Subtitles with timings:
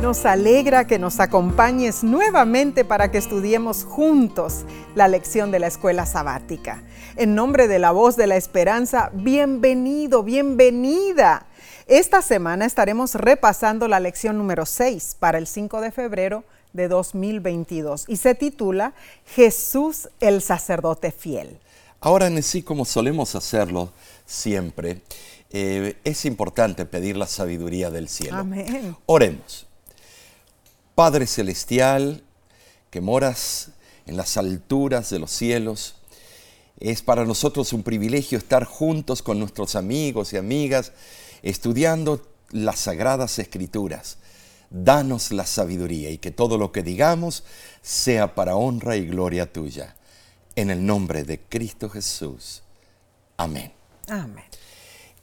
[0.00, 6.04] Nos alegra que nos acompañes nuevamente para que estudiemos juntos la lección de la escuela
[6.04, 6.82] sabática.
[7.16, 11.46] En nombre de la voz de la esperanza, bienvenido, bienvenida.
[11.86, 16.44] Esta semana estaremos repasando la lección número 6 para el 5 de febrero
[16.74, 18.92] de 2022 y se titula
[19.34, 21.58] Jesús el sacerdote fiel.
[22.00, 23.92] Ahora en sí, como solemos hacerlo
[24.26, 25.00] siempre,
[25.50, 28.36] eh, es importante pedir la sabiduría del cielo.
[28.36, 28.94] Amén.
[29.06, 29.65] Oremos.
[30.96, 32.24] Padre Celestial,
[32.90, 33.68] que moras
[34.06, 35.96] en las alturas de los cielos,
[36.80, 40.92] es para nosotros un privilegio estar juntos con nuestros amigos y amigas
[41.42, 44.16] estudiando las sagradas escrituras.
[44.70, 47.44] Danos la sabiduría y que todo lo que digamos
[47.82, 49.96] sea para honra y gloria tuya.
[50.54, 52.62] En el nombre de Cristo Jesús.
[53.36, 53.70] Amén.
[54.08, 54.46] Amén.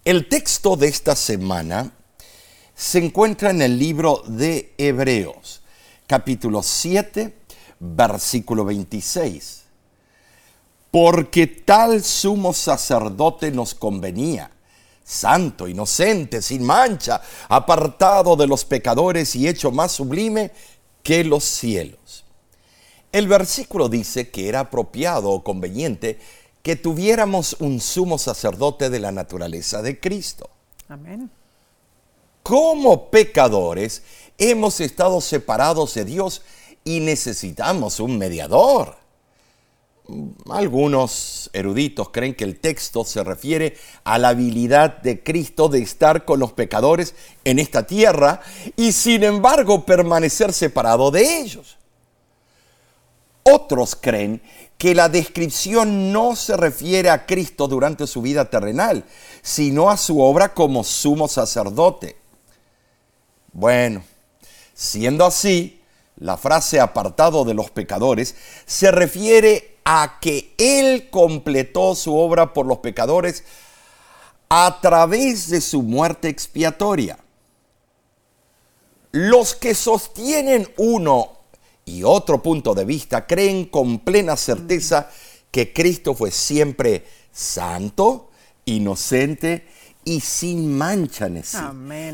[0.06, 1.94] El texto de esta semana
[2.76, 5.62] se encuentra en el libro de Hebreos
[6.14, 7.34] capítulo 7,
[7.80, 9.64] versículo 26.
[10.92, 14.52] Porque tal sumo sacerdote nos convenía,
[15.04, 17.20] santo, inocente, sin mancha,
[17.50, 20.52] apartado de los pecadores y hecho más sublime
[21.02, 22.24] que los cielos.
[23.12, 26.20] El versículo dice que era apropiado o conveniente
[26.62, 30.48] que tuviéramos un sumo sacerdote de la naturaleza de Cristo.
[30.90, 31.32] Amén.
[32.44, 34.04] Como pecadores,
[34.50, 36.42] hemos estado separados de Dios
[36.84, 38.98] y necesitamos un mediador.
[40.50, 46.26] Algunos eruditos creen que el texto se refiere a la habilidad de Cristo de estar
[46.26, 48.42] con los pecadores en esta tierra
[48.76, 51.78] y sin embargo permanecer separado de ellos.
[53.44, 54.42] Otros creen
[54.78, 59.06] que la descripción no se refiere a Cristo durante su vida terrenal,
[59.42, 62.18] sino a su obra como sumo sacerdote.
[63.54, 64.04] Bueno,
[64.74, 65.82] Siendo así,
[66.18, 68.36] la frase apartado de los pecadores
[68.66, 73.44] se refiere a que Él completó su obra por los pecadores
[74.50, 77.18] a través de su muerte expiatoria.
[79.12, 81.40] Los que sostienen uno
[81.86, 85.10] y otro punto de vista creen con plena certeza
[85.52, 88.30] que Cristo fue siempre santo,
[88.66, 89.68] inocente
[90.06, 91.58] y sin mancha en sí.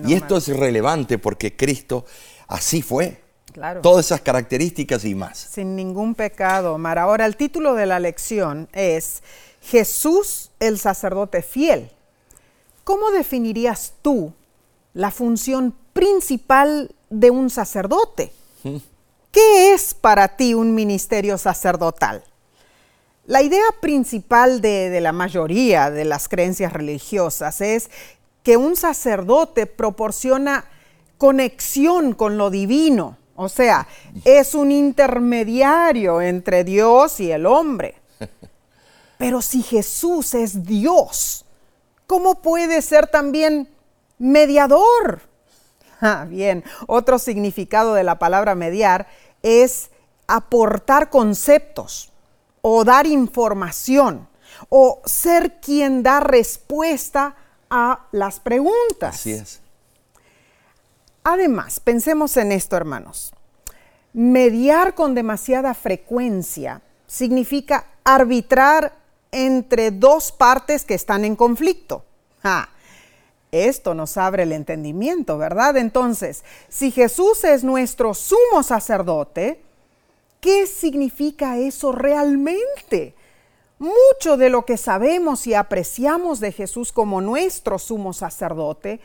[0.06, 2.06] y esto es relevante porque Cristo
[2.50, 3.22] Así fue.
[3.54, 3.82] Claro.
[3.82, 5.38] Todas esas características y más.
[5.38, 6.98] Sin ningún pecado, Omar.
[6.98, 9.22] Ahora, el título de la lección es
[9.62, 11.92] Jesús el sacerdote fiel.
[12.84, 14.34] ¿Cómo definirías tú
[14.94, 18.34] la función principal de un sacerdote?
[19.32, 22.24] ¿Qué es para ti un ministerio sacerdotal?
[23.28, 27.92] La idea principal de, de, la mayoría de las creencias religiosas es
[28.42, 30.66] que un sacerdote proporciona
[31.20, 33.18] conexión con lo divino.
[33.36, 33.88] O sea,
[34.26, 37.96] es un intermediario entre Dios y el hombre.
[39.20, 41.46] Pero si Jesús es Dios,
[42.08, 43.70] ¿cómo puede ser también
[44.18, 45.22] mediador?
[46.02, 49.08] Ah, bien, otro significado de la palabra mediar
[49.44, 49.90] es
[50.28, 52.14] aportar conceptos
[52.62, 54.30] o dar información
[54.70, 57.36] o ser quien da respuesta
[57.70, 59.16] a las preguntas.
[59.16, 59.60] Así es.
[61.32, 63.32] Además, pensemos en esto, hermanos.
[64.14, 68.98] Mediar con demasiada frecuencia significa arbitrar
[69.32, 72.04] entre dos partes que están en conflicto.
[73.52, 75.78] esto nos abre el entendimiento, ¿verdad?
[75.78, 79.62] Entonces, si Jesús es nuestro sumo sacerdote,
[80.42, 83.14] ¿qué significa eso realmente?
[83.78, 89.00] Mucho de lo que sabemos y apreciamos de Jesús como nuestro sumo sacerdote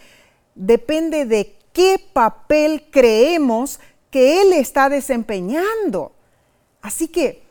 [0.54, 3.80] depende de qué papel creemos
[4.10, 6.12] que Él está desempeñando.
[6.80, 7.42] Así que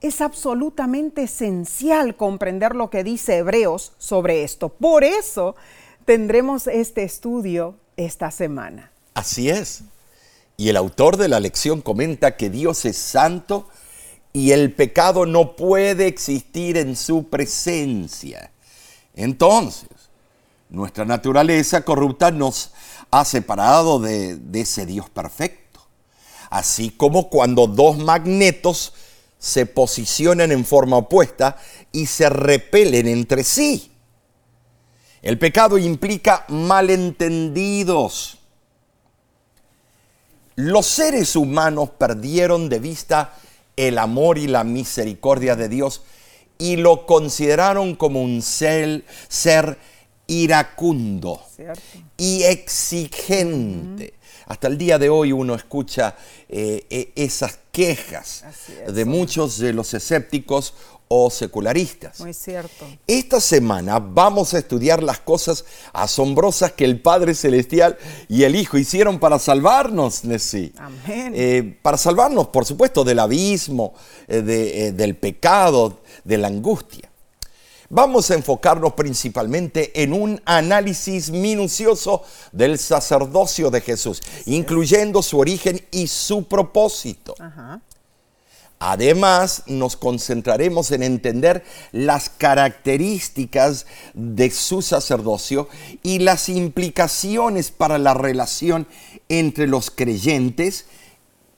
[0.00, 4.68] es absolutamente esencial comprender lo que dice Hebreos sobre esto.
[4.68, 5.56] Por eso
[6.04, 8.92] tendremos este estudio esta semana.
[9.14, 9.82] Así es.
[10.56, 13.68] Y el autor de la lección comenta que Dios es santo
[14.32, 18.52] y el pecado no puede existir en su presencia.
[19.14, 19.88] Entonces,
[20.68, 22.72] nuestra naturaleza corrupta nos
[23.10, 25.80] ha separado de, ese Dios perfecto.
[26.48, 28.92] Así como cuando dos magnetos
[29.38, 31.56] se posicionan en forma opuesta
[31.92, 33.92] y se repelen entre sí.
[35.22, 38.38] El pecado implica malentendidos.
[40.56, 43.34] Los seres humanos perdieron de vista
[43.76, 46.02] el amor y la misericordia de Dios
[46.58, 49.78] y lo consideraron como un ser, ser
[50.30, 51.82] iracundo Cierto.
[52.16, 54.14] y exigente.
[54.46, 56.16] Hasta el día de hoy uno escucha
[56.48, 58.44] eh, eh, esas quejas
[58.86, 58.94] es.
[58.94, 60.74] de muchos de los escépticos
[61.12, 62.20] o secularistas.
[62.20, 62.86] Muy cierto.
[63.08, 67.98] Esta semana vamos a estudiar las cosas asombrosas que el Padre Celestial
[68.28, 70.72] y el Hijo hicieron para salvarnos, Nessie.
[70.78, 71.32] Amén.
[71.34, 73.92] Eh, para salvarnos, por supuesto, del abismo,
[74.28, 77.09] eh, de, eh, del pecado, de la angustia.
[77.92, 82.22] Vamos a enfocarnos principalmente en un análisis minucioso
[82.52, 87.34] del sacerdocio de Jesús, incluyendo su origen y su propósito.
[87.40, 87.80] Ajá.
[88.78, 95.68] Además, nos concentraremos en entender las características de su sacerdocio
[96.04, 98.86] y las implicaciones para la relación
[99.28, 100.86] entre los creyentes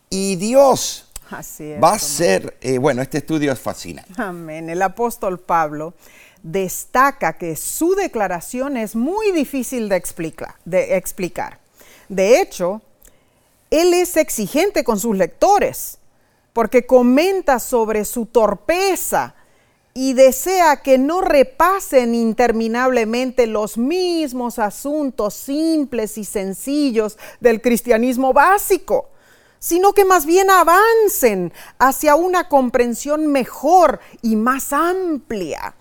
[0.08, 1.11] y Dios.
[1.32, 1.82] Así es.
[1.82, 4.12] Va a ser, eh, bueno, este estudio es fascinante.
[4.16, 4.70] Amén.
[4.70, 5.94] El apóstol Pablo
[6.42, 10.56] destaca que su declaración es muy difícil de explicar.
[10.64, 11.58] De, explicar.
[12.08, 12.82] de hecho,
[13.70, 15.98] él es exigente con sus lectores
[16.52, 19.34] porque comenta sobre su torpeza
[19.94, 29.08] y desea que no repasen interminablemente los mismos asuntos simples y sencillos del cristianismo básico,
[29.62, 35.76] sino que más bien avancen hacia una comprensión mejor y más amplia.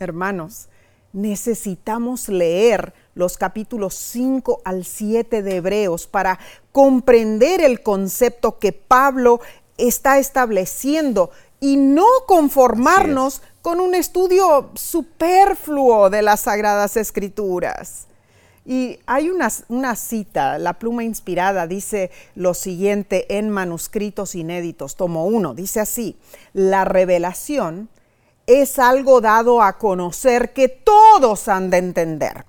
[0.00, 0.68] Hermanos,
[1.12, 6.40] necesitamos leer los capítulos 5 al 7 de Hebreos para
[6.72, 9.40] comprender el concepto que Pablo
[9.78, 11.30] está estableciendo
[11.60, 18.08] y no conformarnos con un estudio superfluo de las Sagradas Escrituras.
[18.64, 25.52] Y hay una, cita, la pluma inspirada dice lo siguiente en manuscritos inéditos, tomo uno,
[25.52, 26.16] dice así,
[26.52, 27.88] la revelación
[28.46, 32.44] es algo dado a conocer que todos han de entender.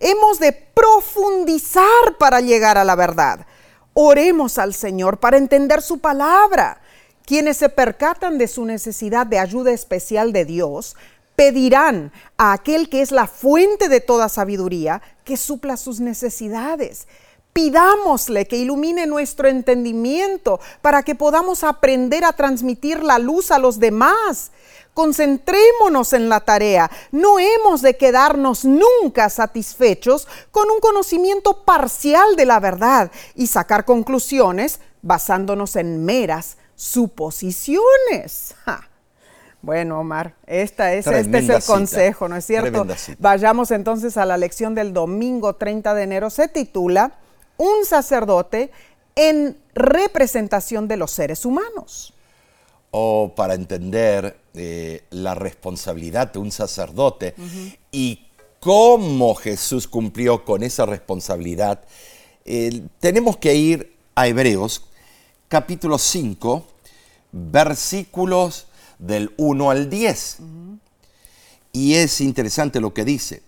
[0.00, 3.46] Hemos de profundizar para llegar a la verdad.
[3.92, 6.80] Oremos al Señor para entender su palabra.
[7.26, 10.96] Quienes se percatan de su necesidad de ayuda especial de Dios,
[11.38, 17.06] pedirán a aquel que es la fuente de toda sabiduría que supla sus necesidades.
[17.52, 23.78] Pidámosle que ilumine nuestro entendimiento para que podamos aprender a transmitir la luz a los
[23.78, 24.52] demás.
[24.94, 26.90] Concentrémonos en la tarea.
[27.12, 33.84] No hemos de quedarnos nunca satisfechos con un conocimiento parcial de la verdad y sacar
[33.84, 38.54] conclusiones basándonos en meras suposiciones.
[38.64, 38.88] Ja.
[39.60, 42.86] Bueno, Omar, esta es, este es el cita, consejo, ¿no es cierto?
[43.18, 46.30] Vayamos entonces a la lección del domingo 30 de enero.
[46.30, 47.12] Se titula
[47.56, 48.70] Un sacerdote
[49.16, 52.14] en representación de los seres humanos.
[52.92, 57.34] O para entender eh, la responsabilidad de un sacerdote
[57.90, 58.28] y
[58.60, 61.80] cómo Jesús cumplió con esa responsabilidad,
[62.44, 64.88] eh, tenemos que ir a Hebreos
[65.48, 66.64] capítulo 5,
[67.32, 68.67] versículos
[68.98, 70.38] del 1 al 10.
[71.72, 73.42] Y es interesante lo que dice,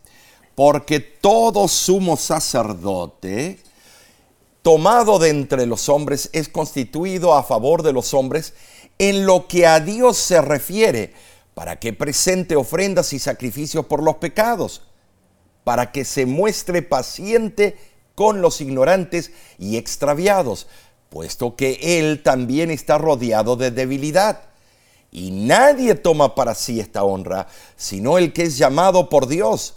[0.55, 3.59] porque todo sumo sacerdote
[4.63, 8.55] tomado de entre los hombres es constituido a favor de los hombres
[8.99, 11.15] en lo que a Dios se refiere,
[11.55, 14.83] para que presente ofrendas y sacrificios por los pecados,
[15.65, 17.77] para que se muestre paciente
[18.15, 20.67] con los ignorantes y extraviados,
[21.09, 24.50] puesto que Él también está rodeado de debilidad.
[25.13, 29.75] Y nadie toma para sí esta honra, sino el que es llamado por Dios.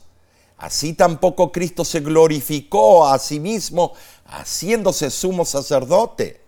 [0.58, 3.94] Así tampoco Cristo se glorificó a sí mismo,
[4.26, 6.42] haciéndose sumo sacerdote,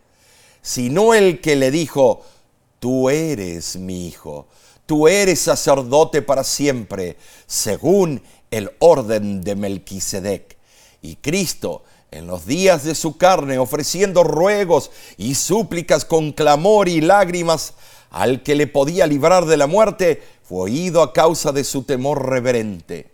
[0.61, 2.21] sino el que le dijo,
[2.79, 4.47] tú eres mi hijo,
[4.85, 10.57] tú eres sacerdote para siempre, según el orden de Melquisedec.
[11.01, 17.01] Y Cristo, en los días de su carne, ofreciendo ruegos y súplicas con clamor y
[17.01, 17.73] lágrimas
[18.15, 22.29] al que le podía librar de la muerte, fue oído a causa de su temor
[22.29, 23.11] reverente.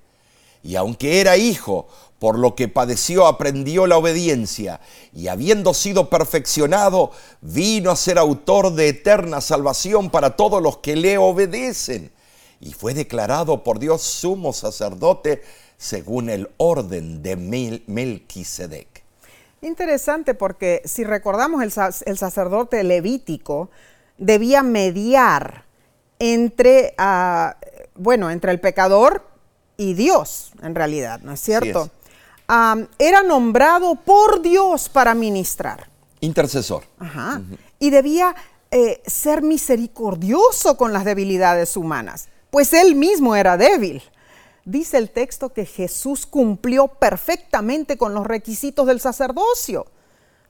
[0.61, 1.87] Y aunque era hijo,
[2.19, 4.79] por lo que padeció aprendió la obediencia,
[5.11, 7.09] y habiendo sido perfeccionado,
[7.41, 12.11] vino a ser autor de eterna salvación para todos los que le obedecen.
[12.59, 15.41] Y fue declarado por Dios sumo sacerdote
[15.79, 19.01] según el orden de Mel Melquisedec.
[19.63, 23.71] Interesante porque si recordamos el sacerdote levítico
[24.21, 25.65] debía mediar
[26.19, 27.51] entre, uh,
[27.95, 29.27] bueno, entre el pecador
[29.75, 31.85] y Dios, en realidad, ¿no es cierto?
[31.85, 32.01] Sí es.
[32.55, 35.89] Um, era nombrado por Dios para ministrar.
[36.19, 36.83] Intercesor.
[36.99, 37.39] Ajá.
[37.39, 37.57] Uh -huh.
[37.79, 38.35] Y debía
[38.69, 44.03] eh, ser misericordioso con las debilidades humanas, pues él mismo era débil.
[44.65, 49.87] dice el texto que Jesús cumplió perfectamente con los requisitos del sacerdocio.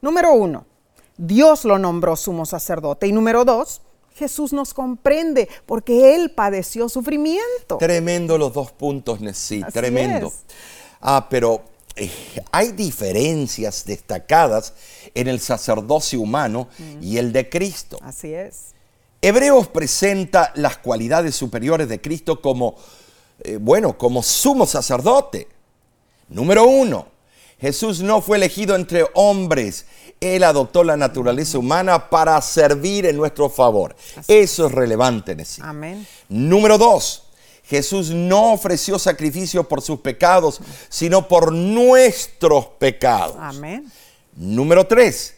[0.01, 0.65] Número uno,
[1.21, 3.05] Dios lo nombró sumo sacerdote.
[3.05, 3.81] Y número dos,
[4.15, 7.77] Jesús nos comprende porque Él padeció sufrimiento.
[7.77, 10.33] Tremendo los dos puntos, sí, tremendo.
[10.99, 11.61] Ah, pero
[11.95, 12.09] eh,
[12.51, 14.73] hay diferencias destacadas
[15.13, 16.67] en el sacerdocio humano
[17.01, 17.99] y el de Cristo.
[18.01, 18.73] Así es.
[19.21, 22.75] Hebreos presenta las cualidades superiores de Cristo como,
[23.43, 25.47] eh, bueno, como sumo sacerdote.
[26.29, 27.10] Número uno,
[27.61, 29.85] Jesús no fue elegido entre hombres.
[30.19, 33.95] Él adoptó la naturaleza humana para servir en nuestro favor.
[34.27, 35.63] Eso es relevante, Nessie.
[35.63, 36.05] Amén.
[36.27, 37.29] Número dos,
[37.63, 43.37] Jesús no ofreció sacrificio por sus pecados, sino por nuestros pecados.
[43.39, 43.91] Amén.
[44.35, 45.35] Número tres,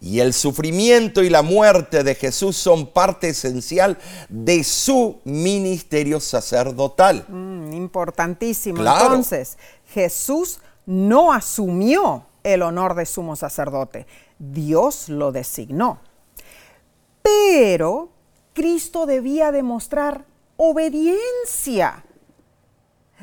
[0.00, 3.98] y el sufrimiento y la muerte de Jesús son parte esencial
[4.28, 7.26] de su ministerio sacerdotal.
[7.28, 8.80] Mm, importantísimo.
[8.80, 9.58] Entonces,
[9.92, 14.06] Jesús no asumió el honor de sumo sacerdote,
[14.38, 16.00] Dios lo designó.
[17.20, 18.08] Pero
[18.54, 20.24] Cristo debía demostrar
[20.56, 22.04] obediencia.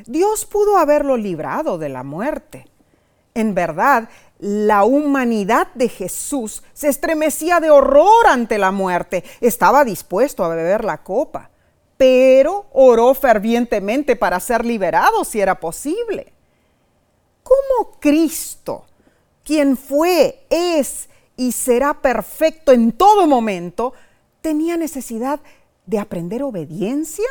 [0.06, 2.68] Dios pudo haberlo librado de la muerte.
[3.34, 9.24] En verdad, la humanidad de Jesús se estremecía de horror ante la muerte.
[9.42, 11.50] Estaba dispuesto a beber la copa,
[11.98, 16.35] pero oró fervientemente para ser liberado si era posible.
[17.56, 18.86] ¿Cómo Cristo,
[19.44, 21.08] quien fue, es
[21.38, 23.94] y será perfecto en todo momento,
[24.42, 25.40] tenía necesidad
[25.86, 27.28] de aprender obediencia?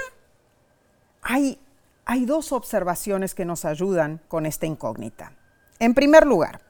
[1.21, 1.59] Hay,
[2.07, 5.33] hay dos observaciones que nos ayudan con esta incógnita.
[5.78, 6.62] En primer lugar,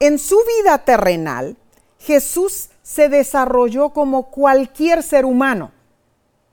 [0.00, 1.56] en su vida terrenal,
[1.98, 5.72] Jesús se desarrolló como cualquier ser humano.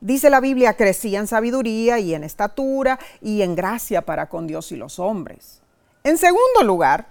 [0.00, 4.72] Dice la Biblia, crecía en sabiduría y en estatura y en gracia para con Dios
[4.72, 5.63] y los hombres.
[6.06, 7.08] En segundo lugar,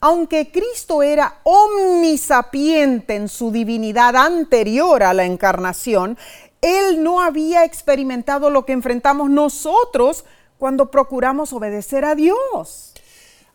[0.00, 6.18] aunque Cristo era omnisapiente en su divinidad anterior a la encarnación,
[6.60, 10.24] Él no había experimentado lo que enfrentamos nosotros
[10.58, 12.94] cuando procuramos obedecer a Dios.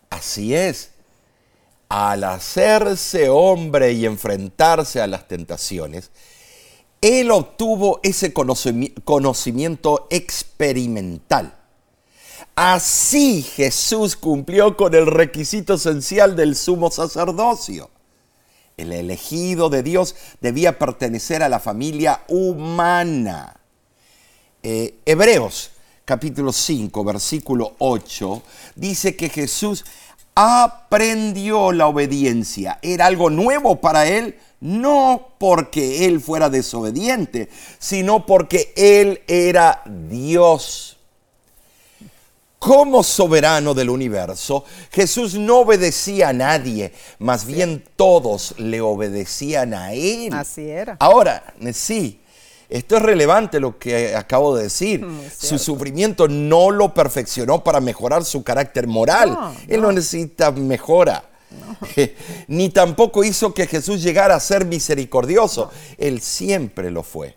[0.10, 0.92] Así es.
[1.90, 6.12] Al hacerse hombre y enfrentarse a las tentaciones,
[7.02, 11.57] Él obtuvo ese conocimiento experimental
[12.58, 17.92] Así Jesús cumplió con el requisito esencial del sumo sacerdocio.
[18.78, 23.60] El elegido de Dios debía pertenecer a la familia humana.
[24.64, 25.70] Eh, Hebreos
[26.04, 28.42] capítulo 5, versículo 8,
[28.76, 29.86] dice que Jesús
[30.34, 32.80] aprendió la obediencia.
[32.82, 40.97] Era algo nuevo para él, no porque él fuera desobediente, sino porque él era Dios
[42.68, 49.94] como soberano del universo, Jesús no obedecía a nadie, más bien todos le obedecían a
[49.94, 50.34] Él.
[50.34, 50.98] Así era.
[51.00, 52.20] Ahora, sí,
[52.68, 55.06] esto es relevante lo que acabo de decir.
[55.06, 59.56] Mm, su sufrimiento no lo perfeccionó para mejorar su carácter moral.
[59.70, 61.24] Él no necesita mejora.
[62.48, 65.72] Ni tampoco hizo que Jesús llegara a ser misericordioso.
[65.98, 67.36] Él siempre lo fue.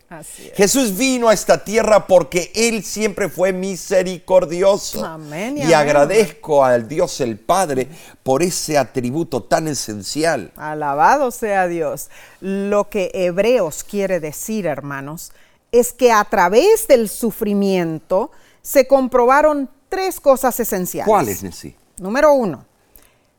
[0.55, 5.19] Jesús vino a esta tierra porque Él siempre fue misericordioso.
[5.55, 7.87] y, agradezco al Dios el Padre
[8.23, 10.51] por ese atributo tan esencial.
[10.55, 12.09] Alabado sea Dios.
[12.39, 15.31] Lo que Hebreos quiere decir, hermanos,
[15.71, 21.07] es que a través del sufrimiento se comprobaron tres cosas esenciales.
[21.07, 21.75] ¿Cuáles, Nessie?
[21.97, 22.65] Número uno,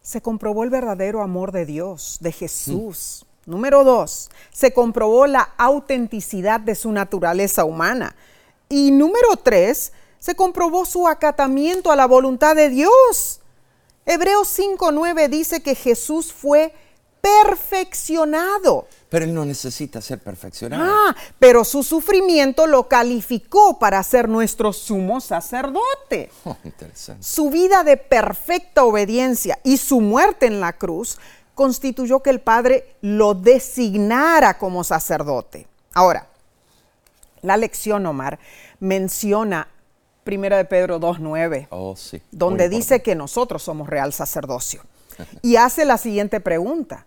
[0.02, 3.24] se comprobó el verdadero amor de Dios, de Jesús.
[3.46, 8.14] Número dos, se comprobó la autenticidad de su naturaleza humana.
[8.68, 13.40] Y número tres, se comprobó su acatamiento a la voluntad de Dios.
[14.06, 16.74] Hebreos 5.9 dice que Jesús fue
[17.20, 18.86] perfeccionado.
[19.12, 20.90] Pero él no necesita ser perfeccionado.
[20.90, 26.30] Ah, pero su sufrimiento lo calificó para ser nuestro sumo sacerdote.
[26.44, 27.22] Oh, interesante.
[27.22, 31.18] Su vida de perfecta obediencia y su muerte en la cruz
[31.54, 35.68] constituyó que el Padre lo designara como sacerdote.
[35.92, 36.26] Ahora,
[37.42, 38.38] la lección, Omar,
[38.80, 39.68] menciona
[40.26, 42.22] 1 de Pedro 2.9, oh, sí.
[42.30, 44.82] donde dice que nosotros somos real sacerdocio.
[45.42, 47.06] Y hace la siguiente pregunta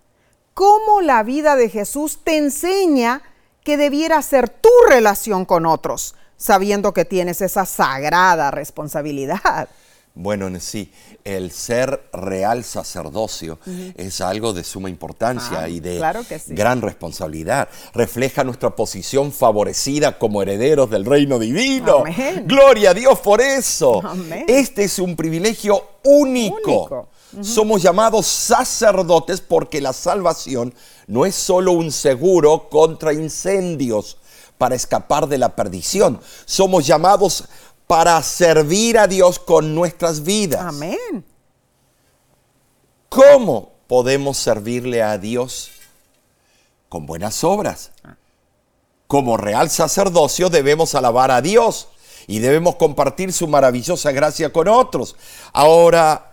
[0.56, 3.22] cómo la vida de Jesús te enseña
[3.64, 9.70] que debiera ser tu relación con otros, sabiendo que tienes esa sagrada responsabilidad.
[10.18, 10.94] Bueno, sí,
[11.26, 13.60] el ser real sacerdocio
[13.98, 16.54] es algo de suma importancia Ah, y de claro que sí.
[16.56, 17.68] gran responsabilidad.
[17.94, 21.98] Refleja nuestra posición favorecida como herederos del reino divino.
[22.06, 22.46] Amén.
[22.48, 24.02] Gloria a Dios por eso.
[24.06, 24.46] Amén.
[24.48, 26.56] Este es un privilegio único.
[26.84, 27.10] Único.
[27.42, 30.74] Somos llamados sacerdotes porque la salvación
[31.08, 34.18] no es solo un seguro contra incendios
[34.58, 36.22] para escapar de la perdición.
[36.46, 37.46] Somos llamados
[37.88, 40.62] para servir a Dios con nuestras vidas.
[40.62, 41.26] Amén.
[43.10, 45.72] ¿Cómo podemos servirle a Dios?
[46.90, 47.92] Con buenas obras.
[49.08, 51.90] Como real sacerdocio debemos alabar a Dios
[52.28, 55.16] y debemos compartir su maravillosa gracia con otros.
[55.54, 56.32] Ahora,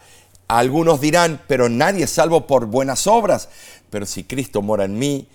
[0.58, 3.48] algunos dirán, pero nadie es salvo por buenas obras.
[3.90, 5.28] Pero si Cristo mora en mí,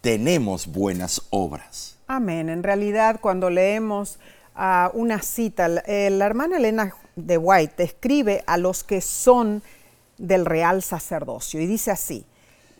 [0.00, 1.96] tenemos buenas obras.
[2.06, 2.48] Amén.
[2.48, 4.18] En realidad, cuando leemos
[4.54, 9.62] ah, una cita, eh, la hermana Elena de White describe a los que son
[10.18, 12.24] del real sacerdocio y dice así,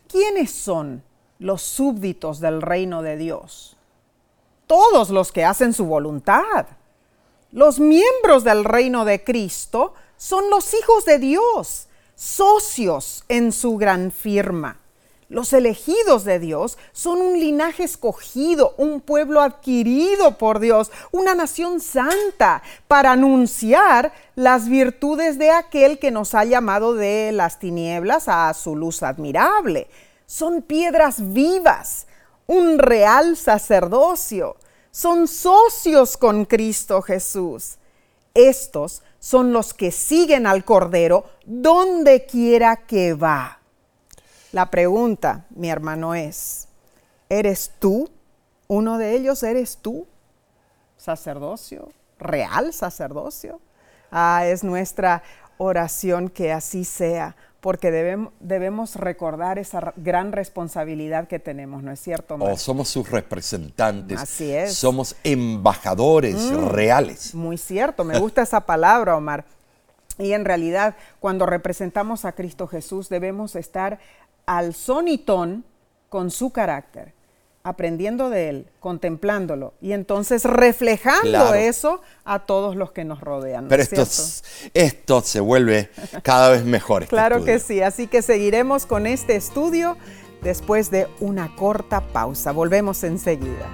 [0.08, 1.02] ¿quiénes son
[1.38, 3.76] los súbditos del reino de Dios?
[4.66, 6.66] Todos los que hacen su voluntad.
[7.50, 9.92] Los miembros del reino de Cristo
[10.22, 14.78] son los hijos de Dios, socios en su gran firma.
[15.28, 21.80] Los elegidos de Dios son un linaje escogido, un pueblo adquirido por Dios, una nación
[21.80, 28.54] santa, para anunciar las virtudes de aquel que nos ha llamado de las tinieblas a
[28.54, 29.88] su luz admirable.
[30.26, 32.06] Son piedras vivas,
[32.46, 34.54] un real sacerdocio.
[34.92, 37.78] Son socios con Cristo Jesús.
[38.34, 43.60] Estos son los que siguen al Cordero donde quiera que va.
[44.50, 46.66] La pregunta, mi hermano, es,
[47.28, 48.10] ¿eres tú
[48.66, 49.44] uno de ellos?
[49.44, 50.08] ¿Eres tú
[50.96, 51.92] sacerdocio?
[52.18, 53.60] ¿Real sacerdocio?
[54.10, 55.22] Ah, es nuestra
[55.56, 62.00] oración que así sea, porque debemos, debemos recordar esa gran responsabilidad que tenemos, ¿no es
[62.00, 62.34] cierto?
[62.34, 62.50] Omar?
[62.50, 64.18] O somos sus representantes.
[64.18, 64.72] Así es.
[64.72, 64.74] Mm.
[64.74, 67.36] Somos embajadores reales.
[67.36, 69.44] Muy cierto, me gusta esa palabra, Omar.
[70.18, 74.00] Y en realidad, cuando representamos a Cristo Jesús, debemos estar
[74.44, 75.64] al son y ton
[76.08, 77.14] con su carácter,
[77.64, 81.54] aprendiendo de Él, contemplándolo y entonces reflejando Claro.
[81.54, 83.64] eso a todos los que nos rodean.
[83.64, 84.22] ¿no Pero es esto, cierto?
[84.22, 85.90] es- esto se vuelve
[86.22, 87.02] cada vez mejor.
[87.04, 89.96] este Claro que sí, así que seguiremos con este estudio
[90.42, 92.50] después de una corta pausa.
[92.52, 93.68] Volvemos enseguida.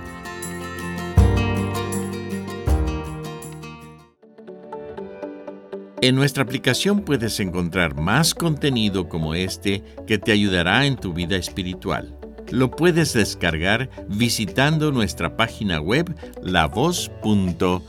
[6.01, 11.37] En nuestra aplicación puedes encontrar más contenido como este que te ayudará en tu vida
[11.37, 12.18] espiritual.
[12.51, 17.83] Lo puedes descargar visitando nuestra página web lavoz.org.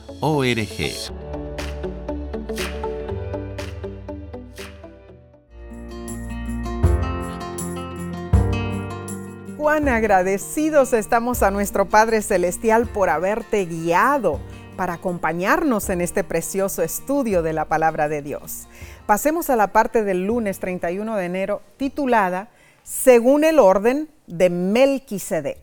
[9.58, 14.42] Cuán agradecidos estamos a nuestro Padre Celestial por haberte guiado
[14.76, 18.68] para acompañarnos en este precioso estudio de la palabra de Dios.
[19.06, 22.50] Pasemos a la parte del lunes 31 de enero titulada
[22.90, 25.60] Según el orden de Melquisedec.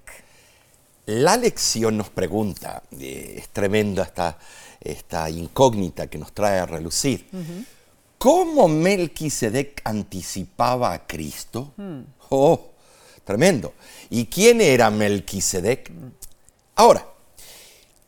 [1.06, 4.38] La lección nos pregunta, eh, es tremenda esta,
[4.80, 7.28] esta incógnita que nos trae a relucir.
[8.16, 11.72] ¿Cómo Melquisedec anticipaba a Cristo?
[12.28, 12.68] Oh,
[13.24, 13.74] tremendo.
[14.08, 15.90] ¿Y quién era Melquisedec?
[16.76, 17.08] Ahora,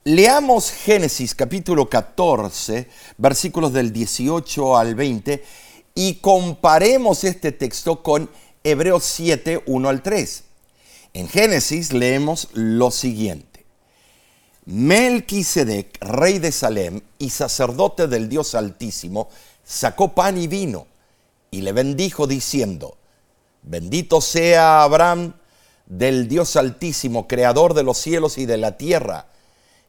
[0.05, 5.45] leamos Génesis capítulo 14, versículos del 18 al 20,
[5.97, 8.31] y comparemos este texto con
[8.71, 10.45] Hebreos 7, 1 al 3.
[11.15, 13.65] En Génesis leemos lo siguiente.
[14.67, 19.31] Melquisedec, rey de Salem y sacerdote del Dios Altísimo,
[19.65, 20.87] sacó pan y vino
[21.51, 22.99] y le bendijo diciendo,
[23.63, 25.33] bendito sea Abraham
[25.87, 29.27] del Dios Altísimo, creador de los cielos y de la tierra,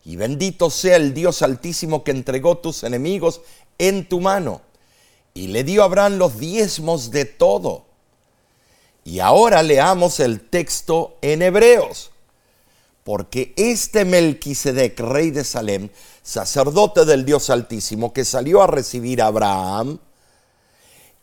[0.05, 3.41] y bendito sea el Dios Altísimo que entregó tus enemigos
[3.77, 4.61] en tu mano,
[5.33, 7.88] y le dio a Abraham los diezmos de todo.
[9.09, 12.11] Y ahora leamos el texto en Hebreos.
[13.03, 15.89] Porque este Melquisedec, rey de Salem,
[16.21, 19.97] sacerdote del Dios Altísimo, que salió a recibir a Abraham,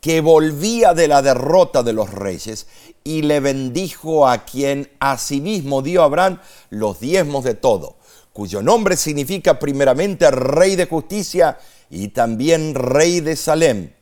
[0.00, 2.66] que volvía de la derrota de los reyes,
[3.04, 7.98] y le bendijo a quien asimismo dio a Abraham los diezmos de todo,
[8.32, 11.56] cuyo nombre significa primeramente rey de justicia
[11.88, 13.92] y también rey de Salem.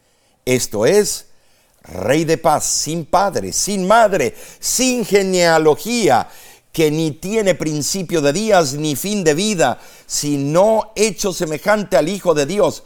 [0.46, 1.26] Esto es,
[1.84, 6.28] rey de paz, sin padre, sin madre, sin genealogía,
[6.72, 12.34] que ni tiene principio de días ni fin de vida, sino hecho semejante al Hijo
[12.34, 12.82] de Dios,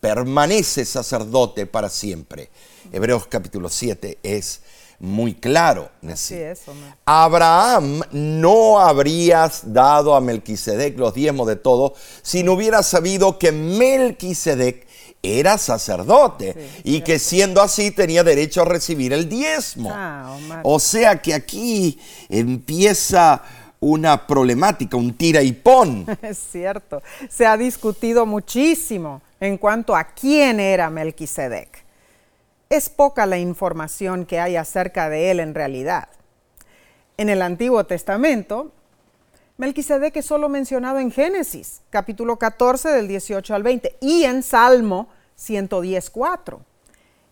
[0.00, 2.50] permanece sacerdote para siempre.
[2.92, 4.62] Hebreos capítulo 7 es
[4.98, 5.90] muy claro.
[6.08, 6.62] Así es.
[7.04, 13.52] Abraham no habrías dado a Melquisedec los diezmos de todo si no hubiera sabido que
[13.52, 14.87] Melquisedec
[15.22, 19.90] era sacerdote y que siendo así tenía derecho a recibir el diezmo.
[19.92, 20.38] Ah.
[20.62, 23.42] O sea que aquí empieza
[23.80, 26.06] una problemática, un tira y pon.
[26.22, 27.02] Es cierto.
[27.28, 31.84] Se ha discutido muchísimo en cuanto a quién era Melquisedec.
[32.70, 36.08] Es poca la información que hay acerca de él en realidad.
[37.16, 38.72] En el Antiguo Testamento,
[39.58, 45.08] Melquisedec es solo mencionado en Génesis, capítulo 14 del 18 al 20, y en Salmo
[45.36, 46.60] 110.4.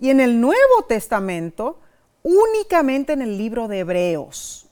[0.00, 1.78] Y en el Nuevo Testamento,
[2.24, 4.66] únicamente en el libro de Hebreos.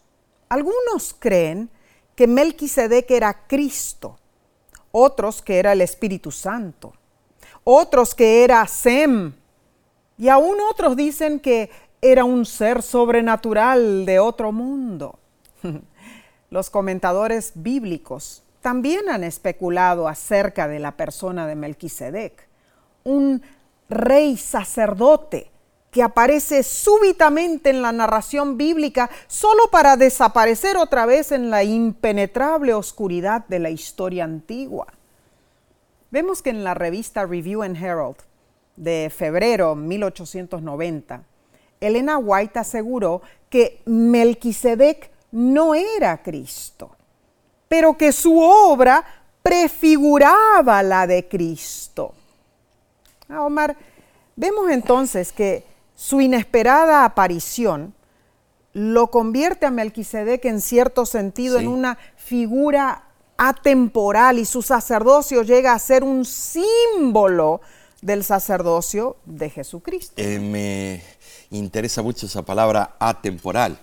[0.48, 1.70] Algunos creen
[2.16, 4.18] que Melquisedec era Cristo,
[4.90, 6.92] otros que era el Espíritu Santo,
[7.62, 9.32] otros que era Sem,
[10.18, 11.70] y aún otros dicen que
[12.02, 15.20] era un ser sobrenatural de otro mundo.
[16.54, 22.46] Los comentadores bíblicos también han especulado acerca de la persona de Melquisedec,
[23.02, 23.42] un
[23.88, 25.50] rey sacerdote
[25.90, 32.72] que aparece súbitamente en la narración bíblica solo para desaparecer otra vez en la impenetrable
[32.72, 34.86] oscuridad de la historia antigua.
[36.12, 38.18] Vemos que en la revista Review and Herald
[38.76, 41.24] de febrero 1890,
[41.80, 46.90] Elena White aseguró que Melquisedec no era Cristo,
[47.66, 49.04] pero que su obra
[49.42, 52.14] prefiguraba la de Cristo.
[53.28, 53.76] Ah, Omar,
[54.36, 55.64] vemos entonces que
[55.96, 57.94] su inesperada aparición
[58.74, 61.64] lo convierte a Melquisedec en cierto sentido Sí.
[61.64, 63.04] en una figura
[63.36, 67.60] atemporal y su sacerdocio llega a ser un símbolo
[68.02, 70.14] del sacerdocio de Jesucristo.
[70.16, 71.02] Eh, me
[71.50, 73.78] interesa mucho esa palabra atemporal.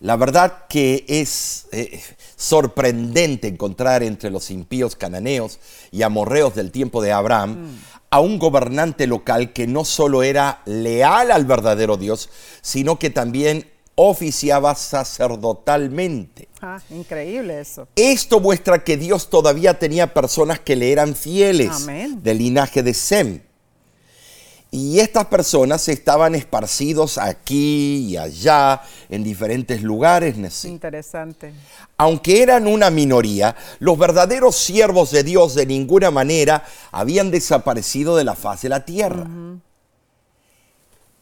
[0.00, 2.02] La verdad que es eh,
[2.36, 5.58] sorprendente encontrar entre los impíos cananeos
[5.90, 7.78] y amorreos del tiempo de Abraham
[8.10, 12.28] a un gobernante local que no solo era leal al verdadero Dios,
[12.62, 16.48] sino que también oficiaba sacerdotalmente.
[16.60, 17.88] Ah, increíble eso.
[17.96, 22.22] Esto muestra que Dios todavía tenía personas que le eran fieles Amén.
[22.22, 23.42] del linaje de Sem.
[24.76, 30.36] Y estas personas estaban esparcidos aquí y allá, en diferentes lugares.
[30.36, 30.68] Nessie.
[30.68, 31.54] Interesante.
[31.96, 36.62] Aunque eran una minoría, los verdaderos siervos de Dios de ninguna manera
[36.92, 39.26] habían desaparecido de la faz de la tierra.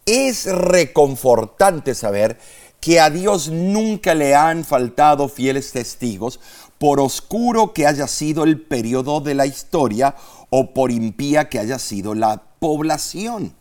[0.05, 2.37] Es reconfortante saber
[2.81, 6.41] que a Dios nunca le han faltado fieles testigos,
[6.79, 10.17] por oscuro que haya sido el periodo de la historia
[10.51, 13.55] o por impía que haya sido la población.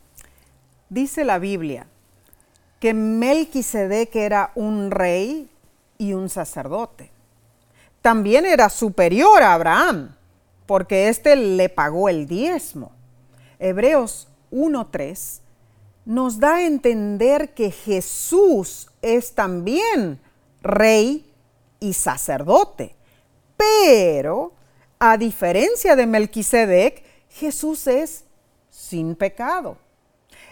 [0.88, 1.88] Dice la Biblia
[2.80, 5.50] que Melquisedec era un rey
[5.98, 7.12] y un sacerdote.
[8.02, 10.16] También era superior a Abraham,
[10.66, 12.94] porque éste le pagó el diezmo.
[13.60, 15.42] Hebreos 1.3
[16.06, 20.22] nos da a entender que Jesús es también
[20.62, 21.30] rey
[21.82, 22.96] y sacerdote.
[23.58, 24.54] Pero,
[24.98, 28.23] a diferencia de Melquisedec, Jesús es
[28.94, 29.76] sin pecado.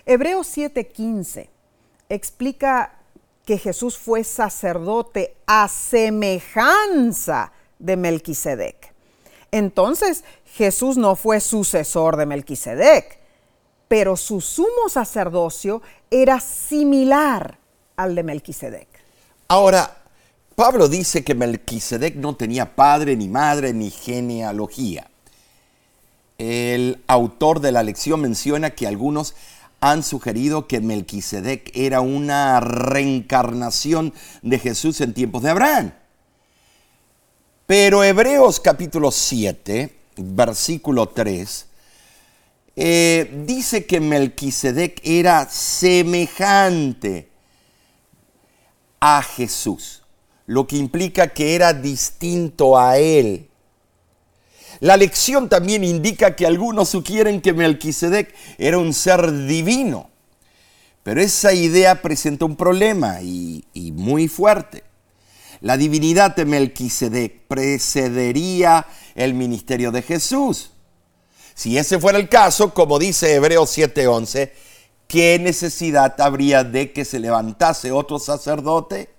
[0.03, 1.47] Hebreos 7:15
[2.09, 2.97] explica
[3.45, 8.95] que Jesús fue sacerdote a semejanza de Melquisedec.
[9.51, 10.23] Entonces,
[10.55, 13.19] Jesús no fue sucesor de Melquisedec,
[13.87, 17.59] pero su sumo sacerdocio era similar
[17.95, 18.87] al de Melquisedec.
[19.49, 19.97] Ahora,
[20.55, 25.10] Pablo dice que Melquisedec no tenía padre, ni madre, ni genealogía.
[26.41, 29.35] El autor de la lección menciona que algunos
[29.79, 35.93] han sugerido que Melquisedec era una reencarnación de Jesús en tiempos de Abraham.
[37.67, 41.67] Pero Hebreos capítulo 7, versículo 3,
[42.75, 47.29] eh, dice que Melquisedec era semejante
[48.99, 50.01] a Jesús,
[50.47, 53.50] lo que implica que era distinto a él.
[54.81, 60.09] La lección también indica que algunos sugieren que Melquisedec era un ser divino,
[61.03, 63.63] pero esa idea presenta un problema y,
[63.93, 64.83] muy fuerte.
[65.61, 70.71] La divinidad de Melquisedec precedería el ministerio de Jesús.
[71.53, 74.51] Si ese fuera el caso, como dice Hebreos 7:11,
[75.07, 79.09] ¿qué necesidad habría de que se levantase otro sacerdote?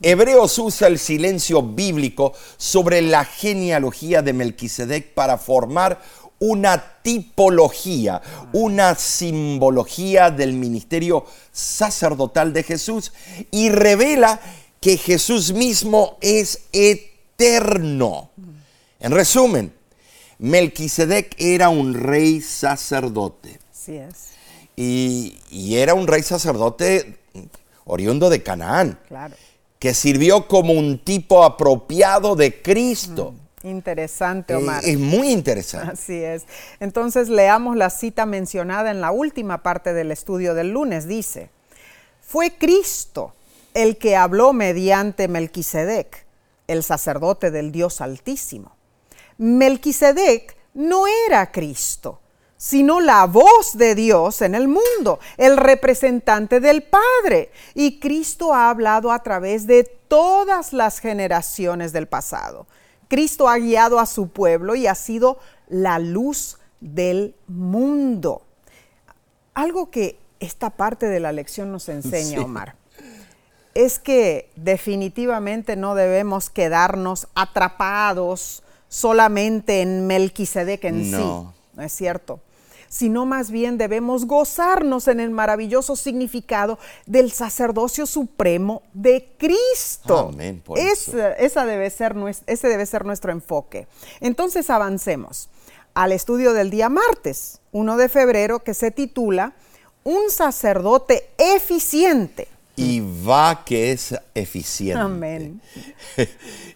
[0.00, 6.00] Hebreos usa el silencio bíblico sobre la genealogía de Melquisedec para formar
[6.38, 13.12] una tipología, una simbología del ministerio sacerdotal de Jesús
[13.50, 14.40] y revela
[14.80, 18.30] que Jesús mismo es eterno.
[19.00, 19.72] En resumen,
[20.38, 23.58] Melquisedec era un rey sacerdote.
[23.72, 24.28] Así es.
[24.76, 27.16] Y, y era un rey sacerdote
[27.84, 29.34] oriundo de Canaán, Claro.
[29.78, 33.34] Que sirvió como un tipo apropiado de Cristo.
[33.62, 34.84] Interesante, Eh, Omar.
[34.84, 35.92] es muy interesante.
[35.92, 36.44] Así es.
[36.80, 41.06] Entonces leamos la cita mencionada en la última parte del estudio del lunes.
[41.08, 41.50] Dice,
[42.20, 43.34] fue Cristo
[43.74, 46.26] el que habló mediante Melquisedec,
[46.66, 48.76] el sacerdote del Dios Altísimo.
[49.38, 52.20] Melquisedec no era Cristo,
[52.58, 57.50] sino la voz de Dios en el mundo, el representante del Padre.
[57.74, 62.66] Y Cristo ha hablado a través de todas las generaciones del pasado.
[63.08, 68.42] Cristo ha guiado a su pueblo y ha sido la luz del mundo.
[69.54, 72.38] Algo que esta parte de la lección nos enseña, Sí.
[72.38, 72.74] Omar,
[73.74, 81.52] es que definitivamente no debemos quedarnos atrapados solamente en Melquisedec en No.
[81.54, 82.40] sí, ¿no es cierto?
[82.88, 90.30] Sino más bien debemos gozarnos en el maravilloso significado del sacerdocio supremo de Cristo.
[90.32, 91.18] Amén, por Es- eso.
[91.38, 92.14] esa debe ser,
[92.46, 93.86] ese debe ser nuestro enfoque.
[94.20, 95.48] Entonces avancemos
[95.94, 99.54] al estudio del día martes, 1 de febrero, que se titula
[100.04, 102.48] Un sacerdote eficiente.
[102.76, 105.00] Y va que es eficiente.
[105.00, 105.60] Amén.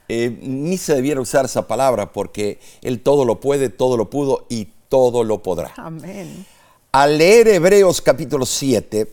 [0.09, 4.45] Eh, ni se debiera usar esa palabra porque Él todo lo puede, todo lo pudo
[4.51, 5.73] y todo lo podrá.
[5.79, 6.45] Amén.
[6.93, 9.11] Al leer Hebreos capítulo 7,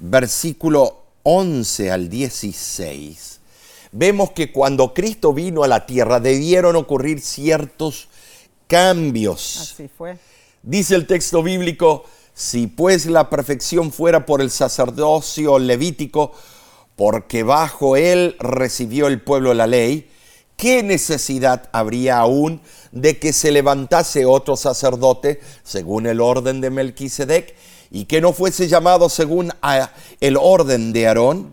[0.00, 3.38] versículo 11 al 16,
[3.92, 8.08] vemos que cuando Cristo vino a la tierra debieron ocurrir ciertos
[8.66, 9.58] cambios.
[9.60, 10.18] Así fue.
[10.60, 12.02] Dice el texto bíblico,
[12.34, 16.32] si pues la perfección fuera por el sacerdocio levítico,
[16.96, 20.10] porque bajo él recibió el pueblo la ley,
[20.56, 22.60] ¿qué necesidad habría aún
[22.92, 27.54] de que se levantase otro sacerdote según el orden de Melquisedec
[27.90, 29.52] y que no fuese llamado según
[30.20, 31.52] el orden de Aarón?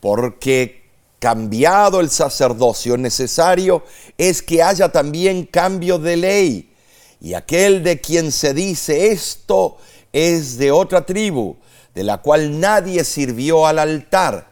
[0.00, 0.82] Porque
[1.18, 3.84] cambiado el sacerdocio necesario
[4.18, 6.74] es que haya también cambio de ley.
[7.20, 9.76] Y aquel de quien se dice esto
[10.12, 11.56] es de otra tribu,
[11.94, 14.51] de la cual nadie sirvió al altar.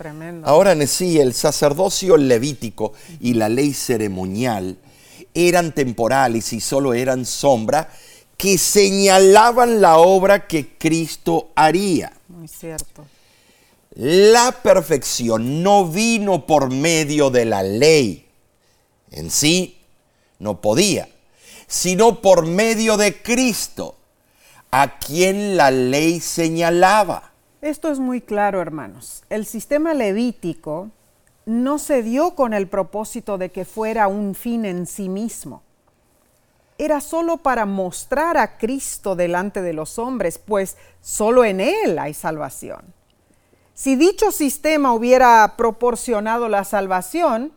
[0.00, 0.48] tremendo.
[0.48, 4.78] Ahora en sí, el sacerdocio levítico y la ley ceremonial
[5.34, 7.92] eran temporales y solo eran sombra
[8.38, 12.14] que señalaban la obra que Cristo haría.
[12.28, 13.04] Muy cierto.
[13.96, 18.26] La perfección no vino por medio de la ley.
[19.10, 19.76] En sí,
[20.38, 21.10] no podía,
[21.66, 23.96] sino por medio de Cristo,
[24.70, 27.29] a quien la ley señalaba.
[27.62, 29.22] Esto es muy claro, hermanos.
[29.28, 30.88] El sistema levítico
[31.44, 35.62] no se dio con el propósito de que fuera un fin en sí mismo.
[36.78, 42.14] Era solo para mostrar a Cristo delante de los hombres, pues solo en Él hay
[42.14, 42.94] salvación.
[43.74, 47.52] Si dicho sistema hubiera proporcionado la salvación,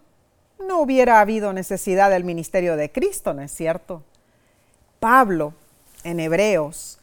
[0.68, 4.04] no hubiera habido necesidad del ministerio de Cristo, ¿no es cierto?
[5.00, 5.54] Pablo,
[6.04, 7.00] en Hebreos,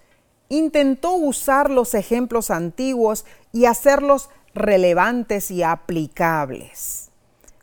[0.50, 7.08] intentó usar los ejemplos antiguos y hacerlos relevantes y aplicables.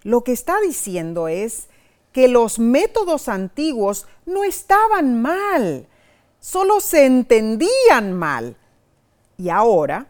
[0.01, 1.67] Lo que está diciendo es
[2.13, 5.85] que los métodos antiguos no estaban mal,
[6.39, 8.55] solo se entendían mal.
[9.37, 10.07] Y ahora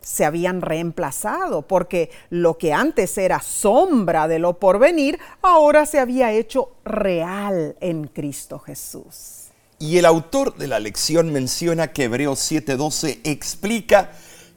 [0.00, 6.32] se habían reemplazado, porque lo que antes era sombra de lo porvenir, ahora se había
[6.32, 9.39] hecho real en Cristo Jesús.
[9.82, 14.10] Y el autor de la lección menciona que Hebreos 7:12 explica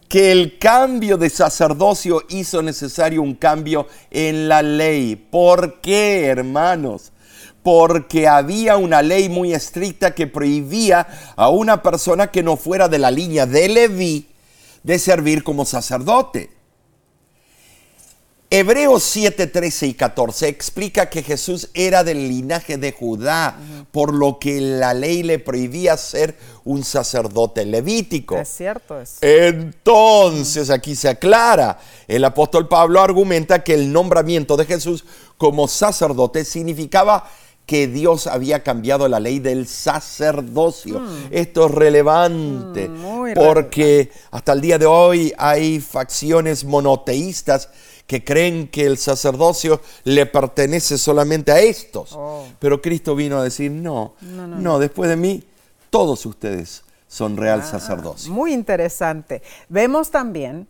[0.10, 5.16] que el cambio de sacerdocio hizo necesario un cambio en la ley.
[5.16, 7.14] ¿Por qué, hermanos?
[7.64, 11.08] Porque había una ley muy estricta que prohibía
[11.38, 14.28] a una persona que no fuera de la línea de Leví
[14.84, 16.50] de servir como sacerdote.
[18.56, 23.58] Hebreos 7, 13 y 14 explica que Jesús era del linaje de Judá,
[23.92, 28.38] por lo que la ley le prohibía ser un sacerdote levítico.
[28.38, 29.18] Es cierto eso.
[29.22, 35.04] Entonces aquí se aclara, el apóstol Pablo argumenta que el nombramiento de Jesús
[35.40, 37.28] como sacerdote significaba
[37.66, 41.02] que Dios había cambiado la ley del sacerdocio.
[41.32, 47.70] Esto es relevante Mm, porque hasta el día de hoy hay facciones monoteístas
[48.08, 52.12] que creen que el sacerdocio le pertenece solamente a estos.
[52.14, 52.46] Oh.
[52.60, 55.44] Pero Cristo vino a decir, no, no, después de mí,
[55.90, 57.70] todos ustedes son real Ah.
[57.70, 58.32] sacerdocio.
[58.34, 59.42] Muy interesante.
[59.70, 60.68] Vemos también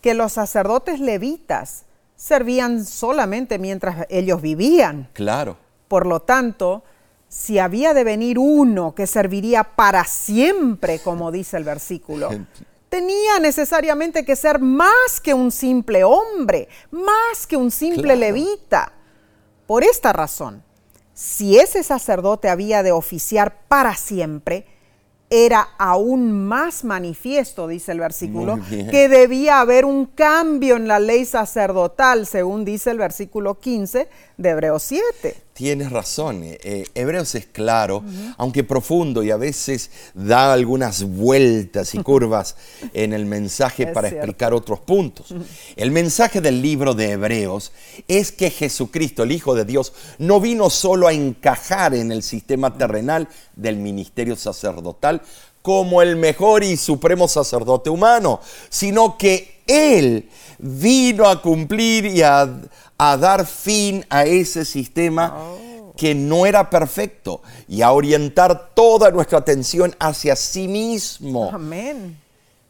[0.00, 1.84] que los sacerdotes levitas
[2.16, 5.08] servían solamente mientras ellos vivían.
[5.14, 5.56] Claro.
[5.88, 6.82] Por lo tanto,
[7.28, 12.28] si había de venir uno que serviría para siempre, como dice el versículo,
[12.94, 18.20] tenía necesariamente que ser más que un simple hombre, más que un simple Claro.
[18.20, 18.92] levita.
[19.66, 20.62] Por esta razón,
[21.12, 24.66] si ese sacerdote había de oficiar para siempre,
[25.28, 31.24] era aún más manifiesto, dice el versículo, que debía haber un cambio en la ley
[31.24, 35.43] sacerdotal, según dice el versículo 15 de Hebreos 7.
[35.54, 38.02] Tienes razón, eh, eh, Hebreos es claro,
[38.38, 42.56] aunque profundo y a veces da algunas vueltas y curvas
[42.92, 44.24] en el mensaje Es para cierto.
[44.24, 45.32] explicar otros puntos.
[45.76, 47.70] El mensaje del libro de Hebreos
[48.08, 52.76] es que Jesucristo, el Hijo de Dios, no vino solo a encajar en el sistema
[52.76, 55.22] terrenal del ministerio sacerdotal
[55.62, 58.40] como el mejor y supremo sacerdote humano,
[58.70, 62.48] sino que Él vino a cumplir y a,
[62.98, 65.36] a dar fin a ese sistema
[65.96, 72.18] que no era perfecto y a orientar toda nuestra atención hacia sí mismo Amén.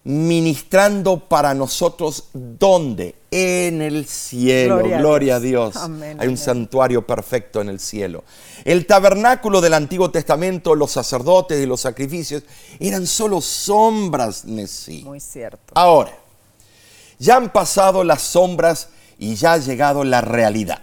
[0.04, 3.14] ministrando para nosotros dónde?
[3.30, 4.76] En el cielo.
[4.76, 5.76] Gloria Gloria, a Dios.
[5.76, 6.36] Amén, Hay un amén.
[6.36, 8.22] santuario perfecto en el cielo.
[8.64, 12.44] El tabernáculo del Antiguo Testamento, los sacerdotes y los sacrificios
[12.78, 14.44] eran solo sombras.
[14.44, 15.72] Muy cierto.
[15.74, 16.16] Ahora,
[17.18, 20.82] ya han pasado las sombras y ya ha llegado la realidad.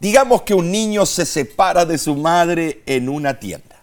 [0.00, 3.82] Digamos que un niño se separa de su madre en una tienda.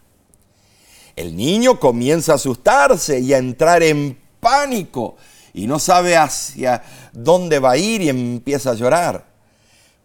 [1.15, 5.15] El niño comienza a asustarse y a entrar en pánico
[5.53, 9.25] y no sabe hacia dónde va a ir y empieza a llorar.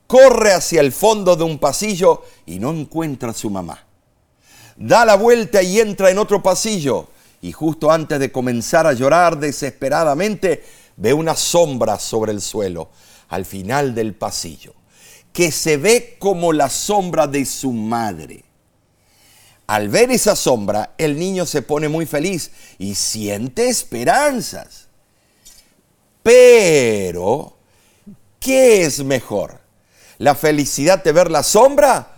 [0.07, 3.85] Corre hacia el fondo de un pasillo y no encuentra a su mamá.
[4.77, 7.09] Da la vuelta y entra en otro pasillo
[7.43, 10.65] y justo antes de comenzar a llorar desesperadamente
[10.97, 12.91] ve una sombra sobre el suelo
[13.29, 14.75] al final del pasillo
[15.33, 18.45] que se ve como la sombra de su madre.
[19.67, 24.89] Al ver esa sombra, el niño se pone muy feliz y siente esperanzas.
[26.23, 27.57] Pero,
[28.39, 29.61] ¿qué es mejor?
[30.19, 32.17] ¿La felicidad de ver la sombra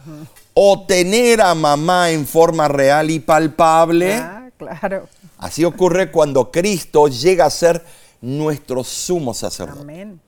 [0.52, 4.14] o tener a mamá en forma real y palpable?
[4.14, 5.08] Ah, claro.
[5.38, 7.84] Así ocurre cuando Cristo llega a ser
[8.24, 9.82] nuestro sumo sacerdote.
[9.82, 10.20] Amén.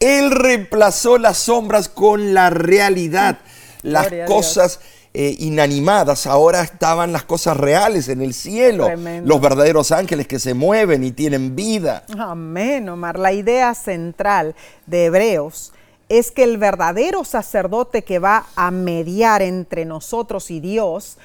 [0.00, 3.38] Él reemplazó las sombras con la realidad.
[3.82, 4.80] Las Gloria cosas
[5.12, 8.86] eh, inanimadas, ahora estaban las cosas reales en el cielo.
[8.86, 9.28] Tremendo.
[9.28, 12.04] Los verdaderos ángeles que se mueven y tienen vida.
[12.18, 13.18] Amén, Omar.
[13.18, 15.72] La idea central de Hebreos
[16.08, 21.18] es que el verdadero sacerdote que va a mediar entre nosotros y Dios,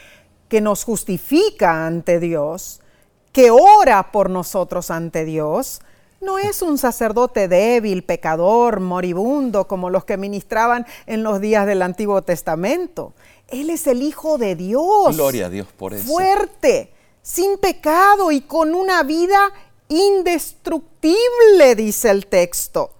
[0.49, 2.81] que nos justifica ante Dios,
[3.31, 5.81] que ora por nosotros ante Dios,
[6.21, 11.81] no es un sacerdote débil, pecador, moribundo, como los que ministraban en los días del
[11.81, 13.13] Antiguo Testamento.
[13.47, 15.15] Él es el Hijo de Dios.
[15.15, 16.05] Gloria a Dios por eso.
[16.05, 19.51] Fuerte, sin pecado y con una vida
[19.87, 22.91] indestructible, dice el texto.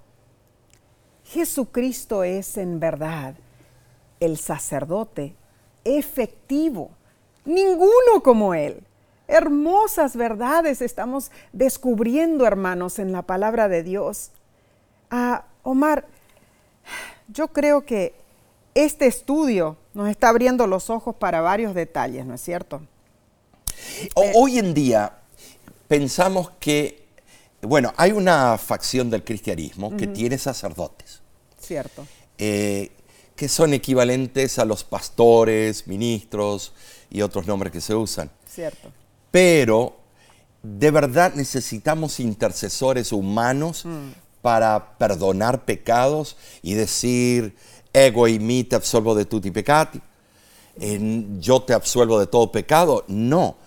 [1.25, 3.35] Jesucristo es en verdad
[4.19, 5.35] el sacerdote
[5.83, 6.91] efectivo,
[7.45, 8.83] ninguno como Él.
[9.29, 14.31] Hermosas verdades estamos descubriendo, hermanos, en la palabra de Dios.
[15.11, 16.07] Ah, Omar,
[17.27, 18.15] yo creo que
[18.73, 22.81] este estudio nos está abriendo los ojos para varios detalles, ¿no es cierto?
[24.15, 25.13] Hoy en día
[25.87, 27.05] pensamos que,
[27.61, 31.21] bueno, hay una facción del cristianismo que tiene sacerdotes.
[31.61, 32.05] Cierto.
[32.39, 32.89] eh,
[33.35, 36.73] que son equivalentes a los pastores, ministros
[37.11, 38.29] y otros nombres que se usan.
[38.45, 38.91] Cierto.
[39.31, 39.97] Pero
[40.63, 43.85] de verdad necesitamos intercesores humanos
[44.41, 47.55] para perdonar pecados y decir,
[47.93, 50.01] ego y mi te absolvo de tutti peccati,
[50.79, 53.03] en- yo te absuelvo de todo pecado.
[53.07, 53.57] No.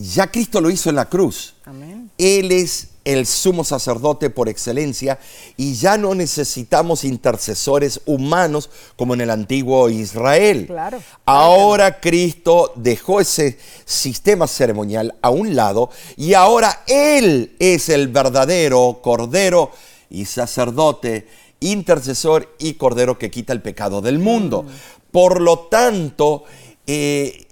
[0.00, 1.54] ya Cristo lo hizo en la cruz.
[1.64, 2.08] Amén.
[2.18, 5.18] Él es el sumo sacerdote por excelencia
[5.56, 10.66] y ya no necesitamos intercesores humanos como en el antiguo Israel.
[10.66, 11.00] Claro.
[11.24, 15.88] Ahora Cristo dejó ese sistema ceremonial a un lado
[16.18, 19.72] y ahora Él es el verdadero cordero
[20.10, 21.26] y sacerdote,
[21.60, 24.64] intercesor y cordero que quita el pecado del mundo.
[24.64, 24.68] Mm.
[25.12, 26.44] Por lo tanto,
[26.86, 27.46] eh,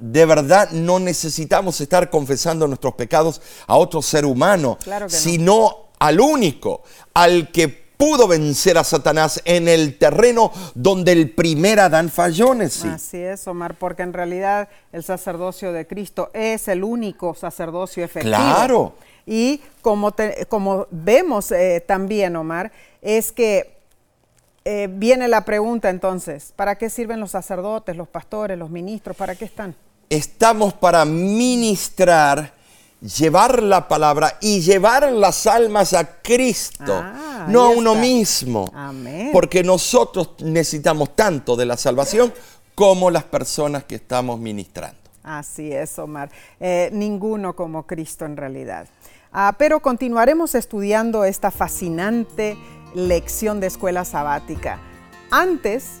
[0.00, 5.18] de verdad no necesitamos estar confesando nuestros pecados a otro ser humano, Claro que no.
[5.18, 6.82] sino al único,
[7.14, 12.88] al que pudo vencer a Satanás en el terreno donde el primer Adán falló, Nessie.
[12.88, 18.34] Así es, Omar, porque en realidad el sacerdocio de Cristo es el único sacerdocio efectivo.
[18.34, 18.94] Claro.
[19.26, 22.72] Y como, te- como vemos eh, también, Omar,
[23.02, 23.76] es que
[24.64, 29.14] eh, viene la pregunta entonces, ¿para qué sirven los sacerdotes, los pastores, los ministros?
[29.14, 29.74] ¿Para qué están?
[30.10, 32.52] Estamos para ministrar,
[33.00, 38.00] llevar la palabra y llevar las almas a Cristo, Ah, no a uno está.
[38.02, 38.70] mismo.
[38.74, 39.30] Amén.
[39.32, 42.32] Porque nosotros necesitamos tanto de la salvación
[42.74, 44.98] como las personas que estamos ministrando.
[45.22, 46.28] Así es, Omar.
[46.58, 48.88] Eh, ninguno como Cristo en realidad.
[49.32, 52.58] Ah, pero continuaremos estudiando esta fascinante
[52.96, 54.80] lección de escuela sabática.
[55.30, 56.00] Antes,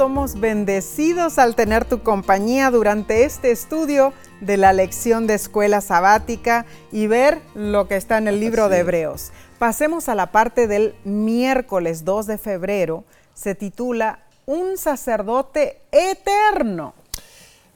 [0.00, 6.64] Somos bendecidos al tener tu compañía durante este estudio de la lección de escuela sabática
[6.90, 8.78] y ver lo que está en el libro Así de.
[8.78, 9.30] Hebreos.
[9.58, 13.04] Pasemos a la parte del miércoles 2 de febrero.
[13.34, 16.94] Se titula Un sacerdote eterno.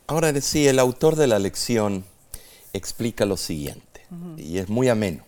[0.06, 2.06] Ahora sí, el autor de la lección
[2.72, 4.06] explica lo siguiente,
[4.38, 5.24] y es muy ameno.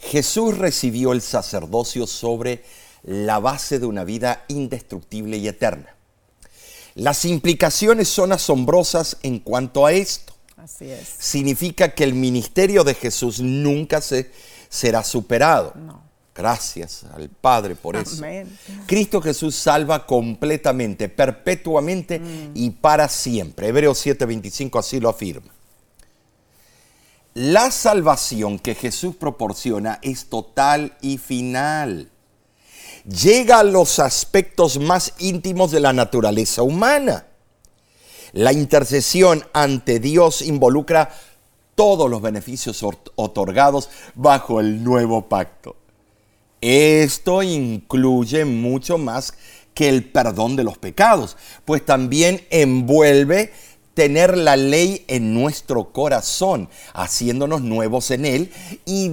[0.00, 2.64] Jesús recibió el sacerdocio sobre
[3.02, 5.96] la base de una vida indestructible y eterna.
[6.94, 10.34] Las implicaciones son asombrosas en cuanto a esto.
[10.56, 11.08] Así es.
[11.18, 14.30] Significa que el ministerio de Jesús nunca se,
[14.68, 15.74] será superado.
[16.34, 18.16] Gracias al Padre por eso.
[18.18, 18.58] Amén.
[18.86, 22.20] Cristo Jesús salva completamente, perpetuamente
[22.54, 23.68] y para siempre.
[23.68, 25.52] Hebreos 7:25 así lo afirma.
[27.34, 32.11] La salvación que Jesús proporciona es total y final.
[33.04, 37.26] Llega a los aspectos más íntimos de la naturaleza humana.
[38.32, 41.10] La intercesión ante Dios involucra
[41.74, 42.84] todos los beneficios
[43.16, 45.76] otorgados bajo el nuevo pacto.
[46.60, 49.34] Esto incluye mucho más
[49.74, 53.52] que el perdón de los pecados, pues también envuelve
[53.94, 58.52] tener la ley en nuestro corazón, haciéndonos nuevos en él
[58.84, 59.10] y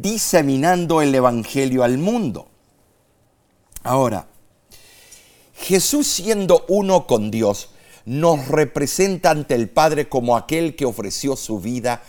[0.00, 2.48] diseminando el Evangelio al mundo.
[3.82, 4.26] Ahora,
[5.54, 7.70] Jesús siendo uno con Dios,
[8.04, 12.02] nos representa ante el Padre como aquel que ofreció su vida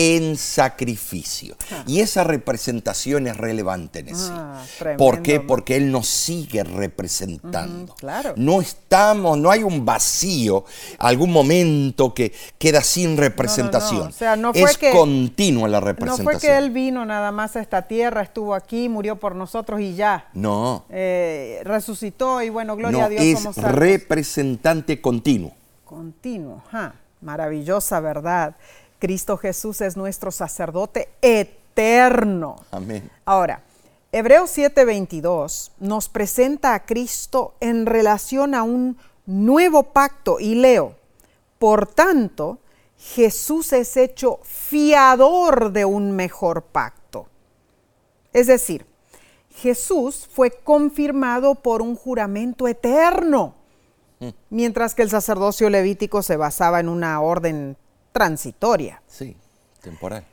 [0.00, 1.56] en sacrificio.
[1.88, 4.30] Y esa representación es relevante en sí.
[4.30, 4.62] Ah,
[4.96, 5.40] ¿Por qué?
[5.40, 7.94] Porque Él nos sigue representando.
[7.96, 8.34] Claro.
[8.36, 10.64] No estamos, no hay un vacío,
[11.00, 14.06] algún momento que queda sin representación.
[14.08, 16.24] O sea, no fue es que- continua la No representación.
[16.24, 19.96] fue que Él vino nada más a esta tierra, estuvo aquí, murió por nosotros y
[19.96, 20.28] ya.
[20.32, 25.52] No, Eh, resucitó y bueno, gloria no, a Dios es somos representante continuo.
[25.84, 26.62] Continuo.
[27.20, 28.54] Maravillosa verdad.
[28.98, 32.56] Cristo Jesús es nuestro sacerdote eterno.
[32.70, 33.10] Amén.
[33.24, 33.62] Ahora,
[34.10, 38.96] Hebreos 7:22 nos presenta a Cristo en relación a un
[39.26, 40.94] nuevo pacto y leo,
[41.58, 42.58] por tanto,
[42.96, 47.26] Jesús es hecho fiador de un mejor pacto.
[48.32, 48.86] Es decir,
[49.50, 53.54] Jesús fue confirmado por un juramento eterno,
[54.50, 57.76] mientras que el sacerdocio levítico se basaba en una orden
[58.12, 59.02] transitoria.
[59.06, 59.36] Sí,
[59.80, 60.24] temporal.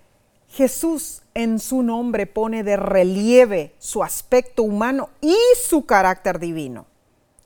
[0.49, 6.85] Jesús en su nombre pone de relieve su aspecto humano y su carácter divino.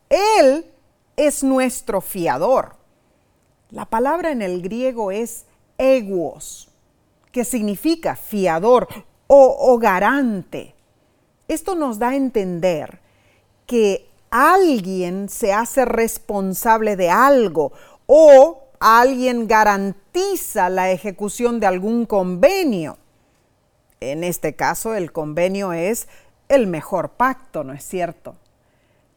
[0.10, 0.66] Él
[1.18, 2.76] es nuestro fiador.
[3.72, 5.46] La palabra en el griego es
[5.78, 6.70] eguos,
[7.32, 8.88] que significa fiador
[9.28, 10.76] o, o garante.
[11.48, 13.00] Esto nos da a entender
[13.66, 17.72] que alguien se hace responsable de algo
[18.06, 22.98] o alguien garantiza la ejecución de algún convenio.
[24.00, 26.08] En este caso, el convenio es
[26.48, 28.36] el mejor pacto, ¿no es cierto?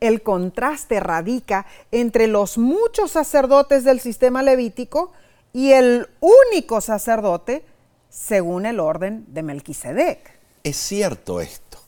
[0.00, 5.12] El contraste radica entre los muchos sacerdotes del sistema levítico
[5.52, 7.64] y el único sacerdote
[8.10, 10.38] según el orden de Melquisedec.
[10.64, 11.78] Es cierto esto.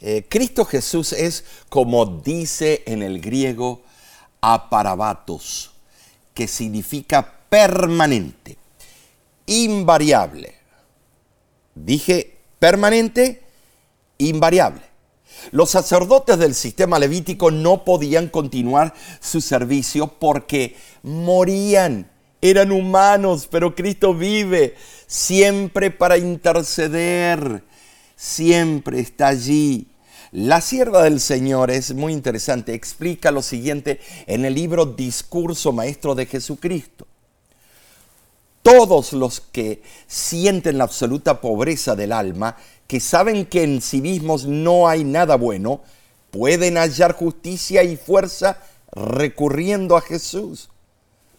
[0.00, 3.82] Eh, Cristo Jesús es, como dice en el griego,
[4.40, 5.73] aparabatos,
[6.34, 8.58] que significa permanente,
[9.46, 10.54] invariable.
[11.74, 13.42] Dije permanente,
[14.18, 14.82] invariable.
[15.50, 22.10] Los sacerdotes del sistema levítico no podían continuar su servicio porque morían.
[22.40, 24.74] Eran humanos, pero Cristo vive
[25.06, 27.64] siempre para interceder,
[28.16, 29.86] siempre está allí.
[30.34, 36.16] La sierva del Señor es muy interesante, explica lo siguiente en el libro Discurso Maestro
[36.16, 37.06] de Jesucristo.
[38.64, 42.56] Todos los que sienten la absoluta pobreza del alma,
[42.88, 45.82] que saben que en sí mismos no hay nada bueno,
[46.32, 48.58] pueden hallar justicia y fuerza
[48.90, 50.68] recurriendo a Jesús.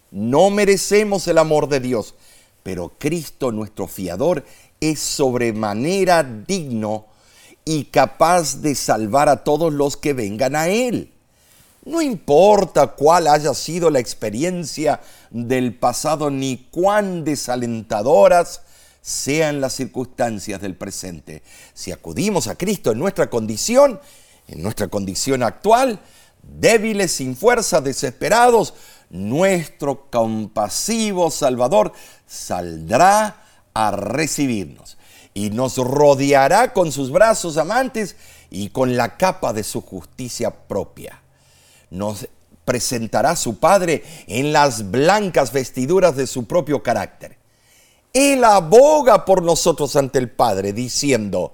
[0.09, 2.15] No merecemos el amor de Dios,
[2.63, 4.45] pero Cristo nuestro fiador
[4.79, 7.07] es sobremanera digno
[7.65, 11.11] y capaz de salvar a todos los que vengan a Él.
[11.83, 15.01] No importa cuál haya sido la experiencia
[15.31, 18.61] del pasado ni cuán desalentadoras
[19.01, 21.43] sean las circunstancias del presente.
[21.73, 23.99] Si acudimos a Cristo en nuestra condición,
[24.47, 25.99] en nuestra condición actual,
[26.41, 28.75] débiles, sin fuerza, desesperados,
[29.09, 31.93] nuestro compasivo Salvador
[32.27, 33.43] saldrá
[33.73, 34.97] a recibirnos
[35.35, 38.15] y nos rodeará con sus brazos amantes
[38.49, 41.21] y con la capa de su justicia propia.
[41.91, 42.27] Nos
[42.63, 47.37] presentará su Padre en las blancas vestiduras de su propio carácter.
[48.13, 51.53] Él aboga por nosotros ante el Padre, diciendo,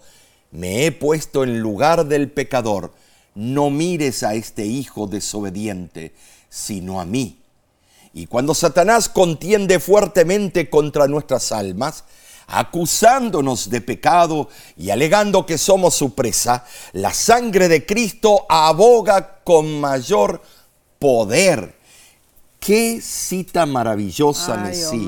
[0.51, 2.93] me he puesto en lugar del pecador,
[3.33, 6.13] no mires a este hijo desobediente,
[6.49, 7.41] sino a mí
[8.13, 12.03] y cuando Satanás contiende fuertemente contra nuestras almas,
[12.51, 19.79] acusándonos de pecado y alegando que somos su presa, la sangre de Cristo aboga con
[19.79, 20.41] mayor
[20.99, 21.75] poder.
[22.59, 25.07] Qué cita maravillosa, Messi.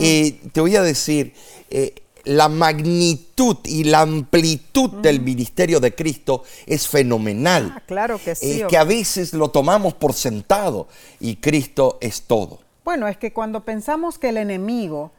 [0.00, 1.32] Eh, te voy a decir,
[1.70, 7.72] eh, la magnitud y la amplitud del ministerio de Cristo es fenomenal.
[7.76, 8.62] Ah, claro que sí.
[8.62, 10.88] Es que a veces lo tomamos por sentado
[11.20, 12.58] y Cristo es todo.
[12.84, 15.12] Bueno, es que cuando pensamos que el enemigo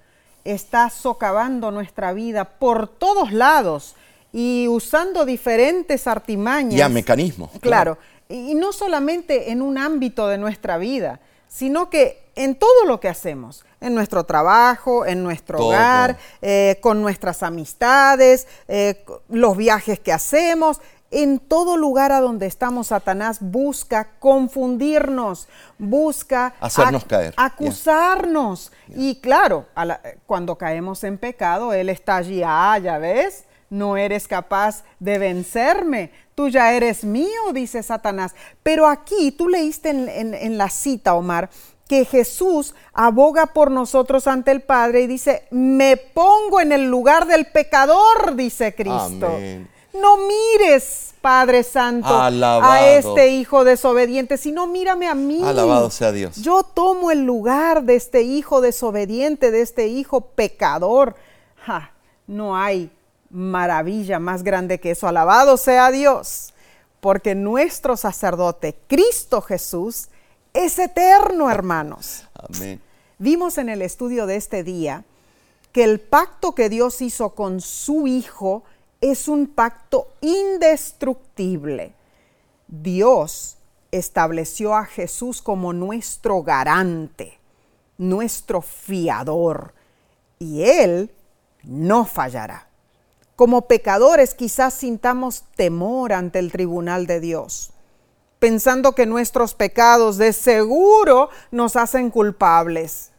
[0.44, 3.96] está socavando nuestra vida por todos lados
[4.32, 6.76] y usando diferentes artimañas.
[6.76, 7.52] Ya, mecanismos.
[7.62, 13.00] Claro, y no solamente en un ámbito de nuestra vida, sino que en todo lo
[13.00, 20.00] que hacemos, en nuestro trabajo, en nuestro hogar, eh, con nuestras amistades, eh, los viajes
[20.00, 20.80] que hacemos,
[21.12, 25.48] en todo lugar a donde estamos, Satanás busca confundirnos,
[25.78, 28.72] busca hacernos caer, acusarnos.
[28.96, 29.66] Y claro,
[30.26, 36.12] cuando caemos en pecado, Él está allí, ah, ya ves, no eres capaz de vencerme,
[36.36, 38.36] tú ya eres mío, dice Satanás.
[38.64, 41.50] Pero aquí tú leíste en, la cita, Omar,
[41.88, 47.26] que Jesús aboga por nosotros ante el Padre y dice, me pongo en el lugar
[47.26, 49.40] del pecador, dice Cristo.
[49.94, 55.42] No mires, Padre Santo, a este hijo desobediente, sino mírame a mí.
[55.44, 56.38] Alabado sea Dios.
[56.38, 61.16] Yo tomo el lugar de este hijo desobediente, de este hijo pecador.
[62.28, 62.92] no hay
[63.30, 65.08] maravilla más grande que eso.
[65.08, 66.54] Alabado sea Dios,
[67.00, 70.10] porque nuestro sacerdote, Cristo Jesús,
[70.54, 72.28] es eterno, hermanos.
[72.34, 72.82] Amén.
[73.18, 75.04] Vimos en el estudio de este día
[75.72, 78.64] que el pacto que Dios hizo con su Hijo
[79.02, 81.94] es un pacto indestructible.
[82.68, 83.58] Dios
[83.92, 87.40] estableció a Jesús como nuestro garante,
[87.98, 89.74] nuestro fiador,
[90.38, 91.12] y Él
[91.64, 92.68] no fallará.
[93.36, 97.72] Como pecadores quizás sintamos temor ante el tribunal de Dios,
[98.38, 103.12] pensando que nuestros pecados de seguro nos hacen culpables.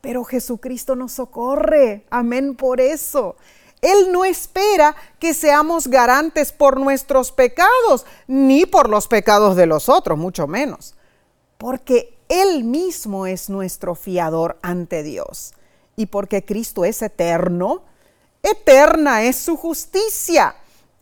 [0.00, 2.06] Pero Jesucristo nos socorre.
[2.10, 3.36] Amén por eso.
[3.80, 9.88] Él no espera que seamos garantes por nuestros pecados, ni por los pecados de los
[9.88, 10.94] otros, mucho menos.
[11.58, 15.54] Porque Él mismo es nuestro fiador ante Dios.
[15.94, 17.82] Y porque Cristo es eterno,
[18.42, 20.56] eterna es su justicia.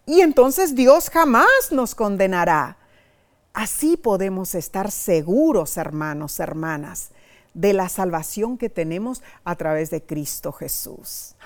[0.07, 2.77] Y entonces Dios jamás nos condenará.
[3.53, 7.11] Así podemos estar seguros, hermanos, hermanas,
[7.55, 11.37] de la salvación que tenemos a través de Cristo Jesús.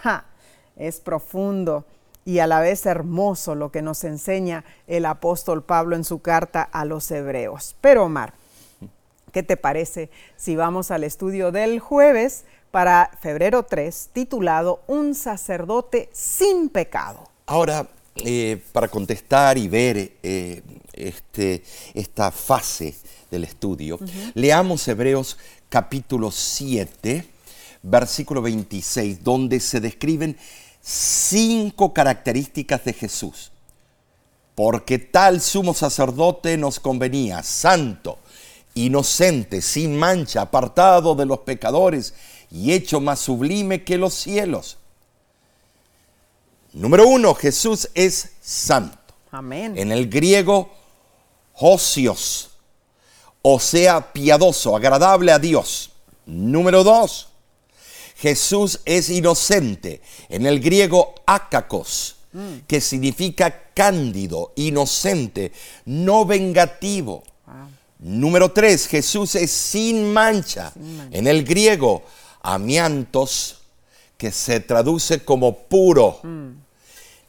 [0.79, 1.85] Es profundo
[2.25, 6.63] y a la vez hermoso lo que nos enseña el apóstol Pablo en su carta
[6.63, 7.75] a los hebreos.
[7.81, 8.35] Pero Omar,
[9.33, 16.11] ¿qué te parece si vamos al estudio del jueves para febrero 3, titulado Un sacerdote
[16.13, 17.31] sin pecado?
[17.47, 20.63] Ahora, eh, para contestar y ver eh,
[20.93, 21.63] este,
[21.95, 22.95] esta fase
[23.31, 23.99] del estudio,
[24.35, 25.39] leamos Hebreos
[25.71, 27.25] capítulo 7,
[27.83, 30.37] versículo 26, donde se describen
[30.89, 33.53] cinco características de Jesús.
[34.55, 38.19] Porque tal sumo sacerdote nos convenía, santo,
[38.75, 42.15] inocente, sin mancha, apartado de los pecadores
[42.51, 44.79] y hecho más sublime que los cielos
[46.73, 49.15] Número uno, Jesús es santo.
[49.31, 49.77] Amén.
[49.77, 50.71] En el griego,
[51.55, 52.51] osios,
[53.43, 55.91] o sea, piadoso, agradable a Dios.
[56.27, 57.28] Número dos,
[58.19, 60.01] Jesús es inocente.
[60.29, 62.67] En el griego, akakos, mm.
[62.67, 65.53] que significa cándido, inocente,
[65.85, 67.23] no vengativo.
[68.01, 70.73] Número tres, Jesús es sin mancha.
[71.11, 72.03] En el griego,
[72.43, 73.61] amiantos,
[74.17, 76.19] que se traduce como puro.
[76.23, 76.51] Mm.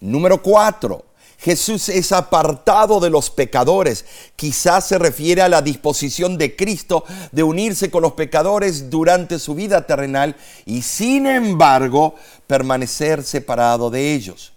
[0.02, 1.06] Número cuatro,
[1.40, 4.06] Jesús es apartado de los pecadores.
[4.36, 9.56] Quizás se refiere a la disposición de Cristo de unirse con los pecadores durante su
[9.56, 10.36] vida terrenal
[10.66, 12.16] y sin embargo
[12.46, 14.52] permanecer separado de ellos.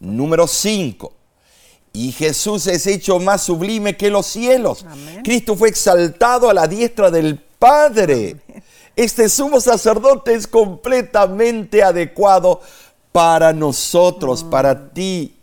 [0.00, 1.12] Número cinco,
[1.92, 4.84] y Jesús es hecho más sublime que los cielos.
[5.24, 8.36] Cristo fue exaltado a la diestra del Padre.
[8.94, 12.60] Este sumo sacerdote es completamente adecuado
[13.12, 14.50] para nosotros, mm.
[14.50, 15.37] para ti.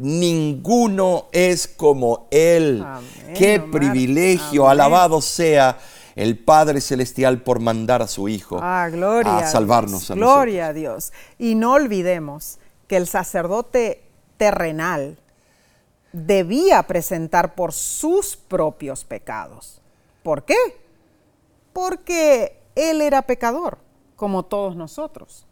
[0.00, 2.84] Ninguno es como Él.
[3.36, 5.78] Qué privilegio, alabado sea
[6.16, 10.10] el Padre Celestial por mandar a su Hijo ah, gloria a salvarnos.
[10.10, 11.12] A, gloria a Dios.
[11.38, 14.02] Y no olvidemos que el sacerdote
[14.36, 15.18] terrenal
[16.12, 19.80] debía presentar por sus propios pecados.
[20.22, 20.56] ¿Por qué?
[21.72, 23.78] porque Él era pecador,
[24.16, 25.46] como todos nosotros.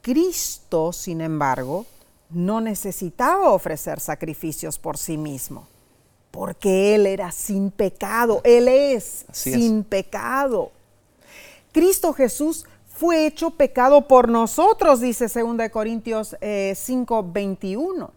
[0.00, 1.86] Cristo, sin embargo,
[2.32, 5.66] no necesitaba ofrecer sacrificios por sí mismo,
[6.30, 10.72] porque Él era sin pecado, Él es sin pecado.
[11.72, 16.36] Cristo Jesús fue hecho pecado por nosotros, dice 2 Corintios
[16.74, 18.10] 5, eh, 21.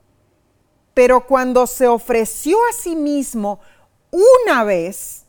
[0.93, 3.59] Pero cuando se ofreció a sí mismo
[4.11, 5.25] una vez,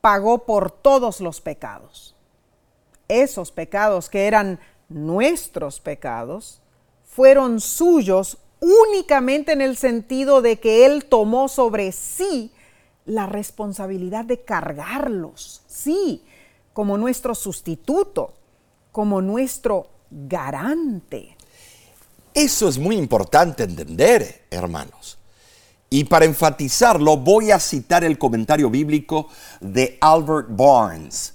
[0.00, 2.14] pagó por todos los pecados.
[3.08, 6.60] Esos pecados que eran nuestros pecados
[7.10, 12.52] fueron suyos únicamente en el sentido de que Él tomó sobre sí
[13.04, 16.22] la responsabilidad de cargarlos, sí,
[16.72, 18.34] como nuestro sustituto,
[18.92, 21.36] como nuestro garante.
[22.32, 25.18] Eso es muy importante entender, hermanos.
[25.88, 29.26] Y para enfatizarlo voy a citar el comentario bíblico
[29.60, 31.34] de Albert Barnes,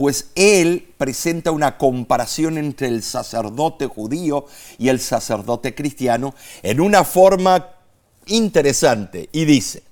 [0.00, 4.46] pues él presenta una comparación entre el sacerdote judío
[4.78, 7.68] y el sacerdote cristiano en una forma
[8.24, 9.82] interesante y dice,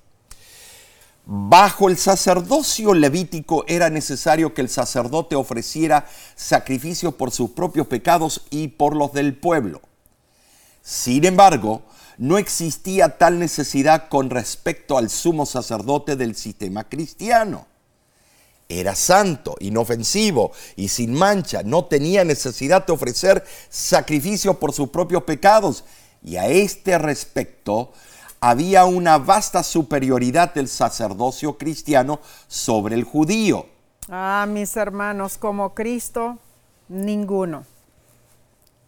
[1.26, 8.46] Bajo el sacerdocio levítico era necesario que el sacerdote ofreciera sacrificios por sus propios pecados
[8.48, 9.82] y por los del pueblo.
[10.80, 11.82] Sin embargo,
[12.16, 17.66] no existía tal necesidad con respecto al sumo sacerdote del sistema cristiano.
[18.68, 25.22] Era santo, inofensivo y sin mancha, no tenía necesidad de ofrecer sacrificio por sus propios
[25.22, 25.84] pecados.
[26.22, 27.92] Y a este respecto
[28.40, 33.66] había una vasta superioridad del sacerdocio cristiano sobre el judío.
[34.10, 36.38] Ah, mis hermanos, como Cristo,
[36.88, 37.64] ninguno.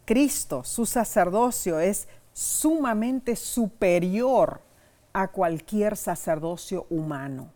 [0.05, 4.61] Cristo, su sacerdocio es sumamente superior
[5.13, 7.49] a cualquier sacerdocio humano,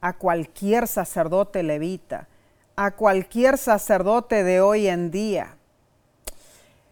[0.00, 2.28] a cualquier sacerdote levita,
[2.76, 5.56] a cualquier sacerdote de hoy en día.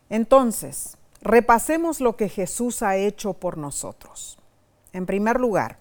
[0.09, 4.39] Entonces, repasemos lo que Jesús ha hecho por nosotros.
[4.93, 5.79] En primer lugar,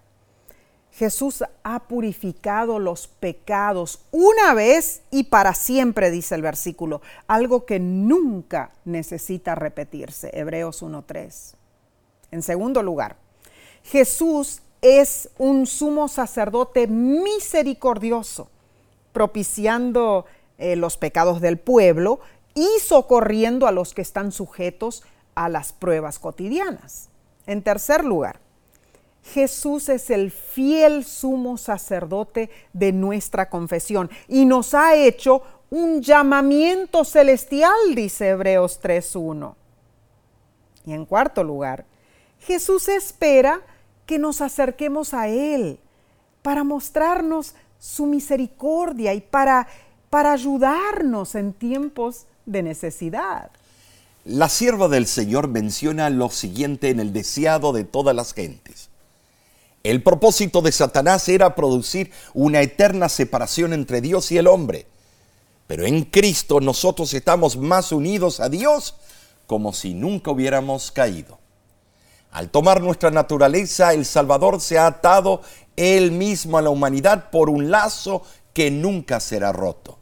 [0.92, 7.80] Jesús ha purificado los pecados una vez y para siempre, dice el versículo, algo que
[7.80, 11.56] nunca necesita repetirse, Hebreos 1.3.
[12.32, 13.18] En segundo lugar,
[13.84, 18.50] Jesús es un sumo sacerdote misericordioso,
[19.14, 20.26] propiciando
[20.60, 22.20] eh, los pecados del pueblo
[22.54, 25.02] y socorriendo a los que están sujetos
[25.34, 27.10] a las pruebas cotidianas.
[27.48, 28.40] En tercer lugar,
[29.24, 37.04] Jesús es el fiel sumo sacerdote de nuestra confesión y nos ha hecho un llamamiento
[37.04, 39.56] celestial, dice Hebreos 3.1.
[40.86, 41.86] Y en cuarto lugar,
[42.38, 43.62] Jesús espera
[44.06, 45.80] que nos acerquemos a Él
[46.42, 49.68] para mostrarnos su misericordia y para,
[50.10, 53.52] para ayudarnos en tiempos de necesidad.
[54.26, 58.90] La sierva del Señor menciona lo siguiente en el deseado de todas las gentes.
[59.84, 64.88] El propósito de Satanás era producir una eterna separación entre Dios y el hombre.
[65.68, 68.96] Pero en Cristo nosotros estamos más unidos a Dios
[69.46, 71.38] como si nunca hubiéramos caído.
[72.36, 75.42] Al tomar nuestra naturaleza, el Salvador se ha atado
[75.78, 79.98] él mismo a la humanidad por un lazo que nunca será roto.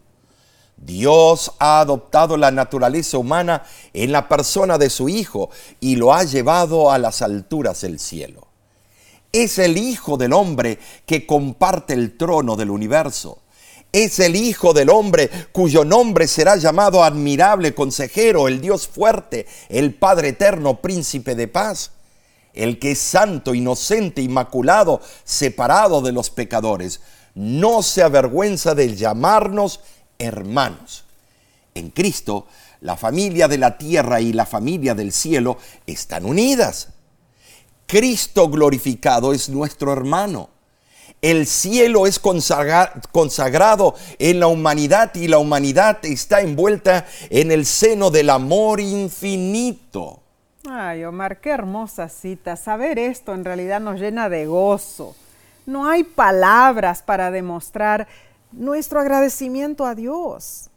[0.75, 3.61] Dios ha adoptado la naturaleza humana
[3.93, 8.47] en la persona de su Hijo y lo ha llevado a las alturas del cielo.
[9.31, 13.43] Es el Hijo del hombre que comparte el trono del universo.
[13.91, 19.93] Es el Hijo del hombre cuyo nombre será llamado admirable consejero, el Dios fuerte, el
[19.93, 21.91] Padre eterno, príncipe de paz.
[22.53, 27.01] El que es santo, inocente, inmaculado, separado de los pecadores,
[27.35, 29.79] no se avergüenza de llamarnos
[30.19, 31.05] hermanos.
[31.73, 32.47] En Cristo,
[32.81, 36.89] la familia de la tierra y la familia del cielo están unidas.
[37.87, 40.49] Cristo glorificado es nuestro hermano.
[41.21, 48.11] El cielo es consagrado en la humanidad y la humanidad está envuelta en el seno
[48.11, 50.22] del amor infinito.
[50.69, 52.55] Ay, Omar, qué hermosa cita.
[52.55, 55.15] Saber esto en realidad nos llena de gozo.
[55.65, 58.07] No hay palabras para demostrar
[58.51, 60.69] nuestro agradecimiento a Dios.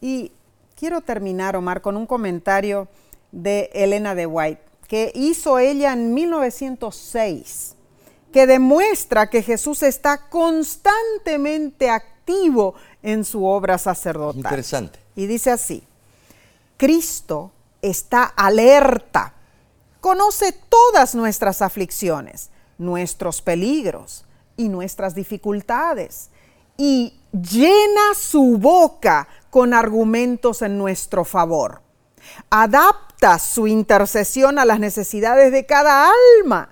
[0.00, 0.32] Y
[0.76, 2.88] quiero terminar, Omar, con un comentario
[3.32, 7.74] de Elena de White, que hizo ella en 1906,
[8.32, 14.36] que demuestra que Jesús está constantemente activo en su obra sacerdotal.
[14.36, 14.98] Interesante.
[15.16, 15.82] Y dice así,
[16.76, 17.52] Cristo
[17.88, 19.34] está alerta,
[20.00, 24.24] conoce todas nuestras aflicciones, nuestros peligros
[24.56, 26.30] y nuestras dificultades
[26.76, 31.82] y llena su boca con argumentos en nuestro favor.
[32.50, 36.10] Adapta su intercesión a las necesidades de cada
[36.40, 36.70] alma.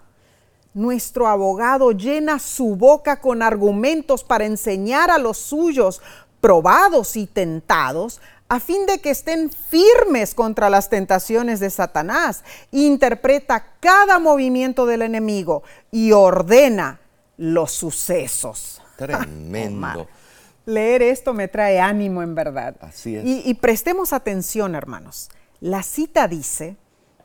[0.75, 6.01] Nuestro abogado llena su boca con argumentos para enseñar a los suyos,
[6.41, 8.21] probados y tentados,
[8.53, 12.45] a fin de que estén firmes contra las tentaciones de Satanás.
[12.71, 17.01] Interpreta cada movimiento del enemigo y ordena
[17.39, 18.83] los sucesos.
[18.99, 20.07] Tremendo.
[20.67, 22.77] Leer esto me trae ánimo en verdad.
[22.83, 23.25] Así es.
[23.25, 25.31] Y, y prestemos atención, hermanos.
[25.61, 26.77] La cita dice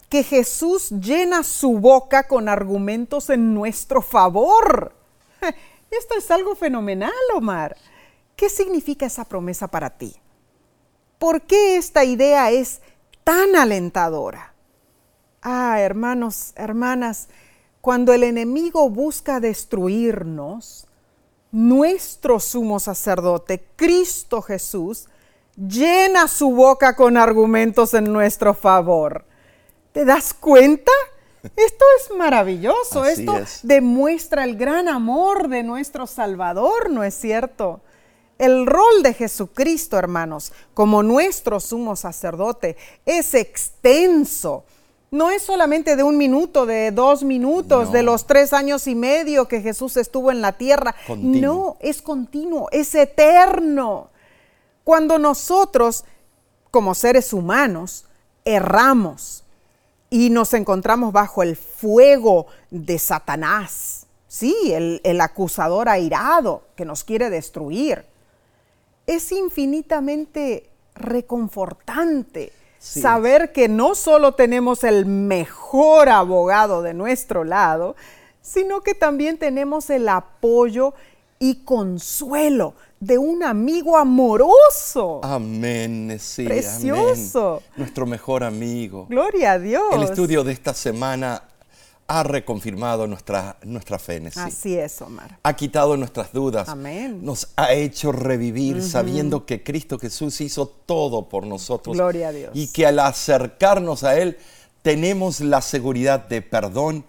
[0.07, 4.95] que Jesús llena su boca con argumentos en nuestro favor.
[5.91, 7.75] Esto es algo fenomenal, Omar.
[8.37, 10.15] ¿Qué significa esa promesa para ti?
[11.19, 12.81] ¿Por qué esta idea es
[13.23, 14.53] tan alentadora?
[15.41, 17.29] Ah, hermanos, hermanas,
[17.81, 20.87] cuando el enemigo busca destruirnos,
[21.51, 25.07] nuestro sumo sacerdote, Cristo Jesús,
[25.55, 29.25] llena su boca con argumentos en nuestro favor.
[29.91, 30.91] ¿Te das cuenta?
[31.55, 37.81] Esto es maravilloso, esto demuestra el gran amor de nuestro Salvador, ¿no es cierto?
[38.37, 44.63] El rol de Jesucristo, hermanos, como nuestro sumo sacerdote, es extenso
[45.09, 49.47] no es solamente de un minuto, de dos minutos, de los tres años y medio
[49.47, 50.95] que Jesús estuvo en la tierra.
[51.17, 54.09] No, es continuo, es eterno.
[54.83, 56.03] Cuando nosotros,
[56.71, 58.05] como seres humanos,
[58.43, 59.45] erramos
[60.09, 67.05] y nos encontramos bajo el fuego de Satanás, sí, el, el acusador airado que nos
[67.05, 68.05] quiere destruir,
[69.07, 77.95] es infinitamente reconfortante Saber que no solo tenemos el mejor abogado de nuestro lado,
[78.41, 80.93] sino que también tenemos el apoyo
[81.39, 85.21] y consuelo de un amigo amoroso.
[85.23, 86.45] Amén, sí.
[86.45, 87.61] Precioso.
[87.75, 89.05] Nuestro mejor amigo.
[89.09, 89.93] Gloria a Dios.
[89.93, 91.43] El estudio de esta semana
[92.07, 94.39] ha reconfirmado nuestra, nuestra fe en sí.
[94.39, 95.39] Así es, Omar.
[95.43, 96.69] Ha quitado nuestras dudas.
[96.69, 97.19] Amén.
[97.23, 101.95] Nos ha hecho revivir sabiendo que Cristo Jesús hizo todo por nosotros.
[101.95, 102.51] Gloria a Dios.
[102.53, 104.37] Y que al acercarnos a Él
[104.81, 107.03] tenemos la seguridad de perdón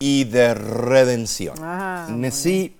[0.00, 1.56] y de redención.
[1.60, 2.76] Ah, sí,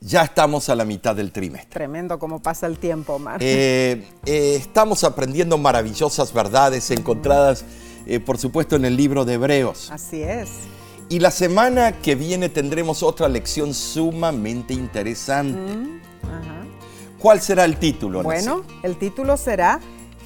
[0.00, 1.70] ya estamos a la mitad del trimestre.
[1.72, 3.38] Tremendo cómo pasa el tiempo, Omar.
[3.42, 7.64] Eh, eh, estamos aprendiendo maravillosas verdades encontradas
[8.06, 9.90] eh, por supuesto, en el libro de Hebreos.
[9.90, 10.48] Así es.
[11.08, 15.58] Y la semana que viene tendremos otra lección sumamente interesante.
[15.76, 16.64] Mm, ajá.
[17.18, 18.22] ¿Cuál será el título?
[18.22, 18.46] Nancy?
[18.48, 19.80] Bueno, el título será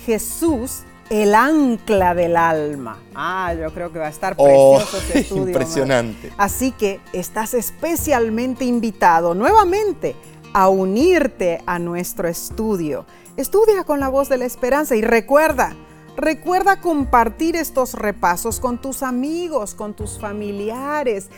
[0.07, 2.99] Jesús, el ancla del alma.
[3.15, 5.47] Ah, yo creo que va a estar Oh, precioso ese estudio.
[5.49, 6.33] impresionante.
[6.39, 10.17] Así que estás especialmente invitado nuevamente
[10.53, 13.05] a unirte a nuestro estudio.
[13.37, 15.75] Estudia con la voz de la esperanza y recuerda,
[16.21, 21.29] recuerda compartir estos repasos con tus amigos, con tus familiares.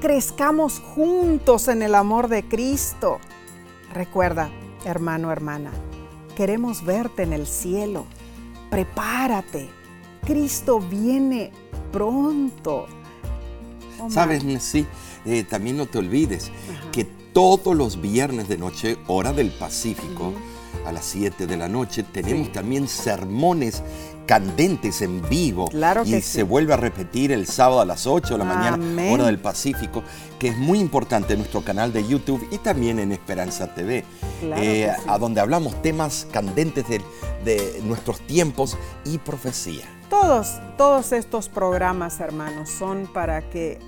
[0.00, 3.18] Crezcamos juntos en el amor de Cristo.
[3.92, 4.50] Recuerda,
[4.84, 5.70] hermano, hermana,
[6.36, 8.04] queremos verte en el cielo.
[8.70, 9.68] Prepárate.
[10.24, 11.52] Cristo viene
[11.92, 12.86] pronto.
[13.98, 14.10] Omar.
[14.12, 14.86] Sabes, Nancy,
[15.24, 16.50] Eh, también no te olvides
[16.90, 20.32] que todos los viernes de noche, hora del Pacífico,
[20.84, 22.52] a las 7 de la noche, tenemos Sí.
[22.52, 23.84] también sermones
[24.32, 25.66] candentes en vivo.
[25.68, 26.42] Claro y que se sí.
[26.42, 29.12] vuelve a repetir el sábado a las 8 de la mañana, Amén.
[29.12, 30.02] hora del Pacífico,
[30.38, 34.06] que es muy importante en nuestro canal de YouTube y también en Esperanza TV,
[34.40, 35.04] Claro eh, sí.
[35.06, 37.02] a donde hablamos temas candentes de,
[37.44, 39.84] de nuestros tiempos y profecía.
[40.08, 43.80] Todos, todos estos programas, hermanos, son para que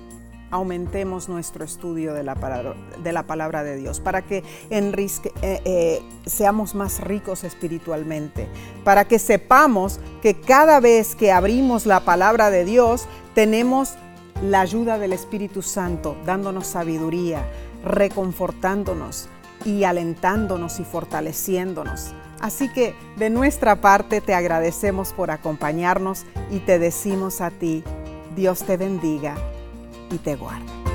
[0.51, 6.01] aumentemos nuestro estudio de la palabra de, la palabra de Dios, para que eh, eh,
[6.25, 8.47] seamos más ricos espiritualmente,
[8.83, 13.95] para que sepamos que cada vez que abrimos la palabra de Dios tenemos
[14.43, 17.45] la ayuda del Espíritu Santo, dándonos sabiduría,
[17.83, 19.29] reconfortándonos
[19.63, 22.13] y alentándonos y fortaleciéndonos.
[22.41, 27.83] Así que de nuestra parte te agradecemos por acompañarnos y te decimos a ti,
[28.35, 29.35] Dios te bendiga
[30.11, 30.94] y te guarde.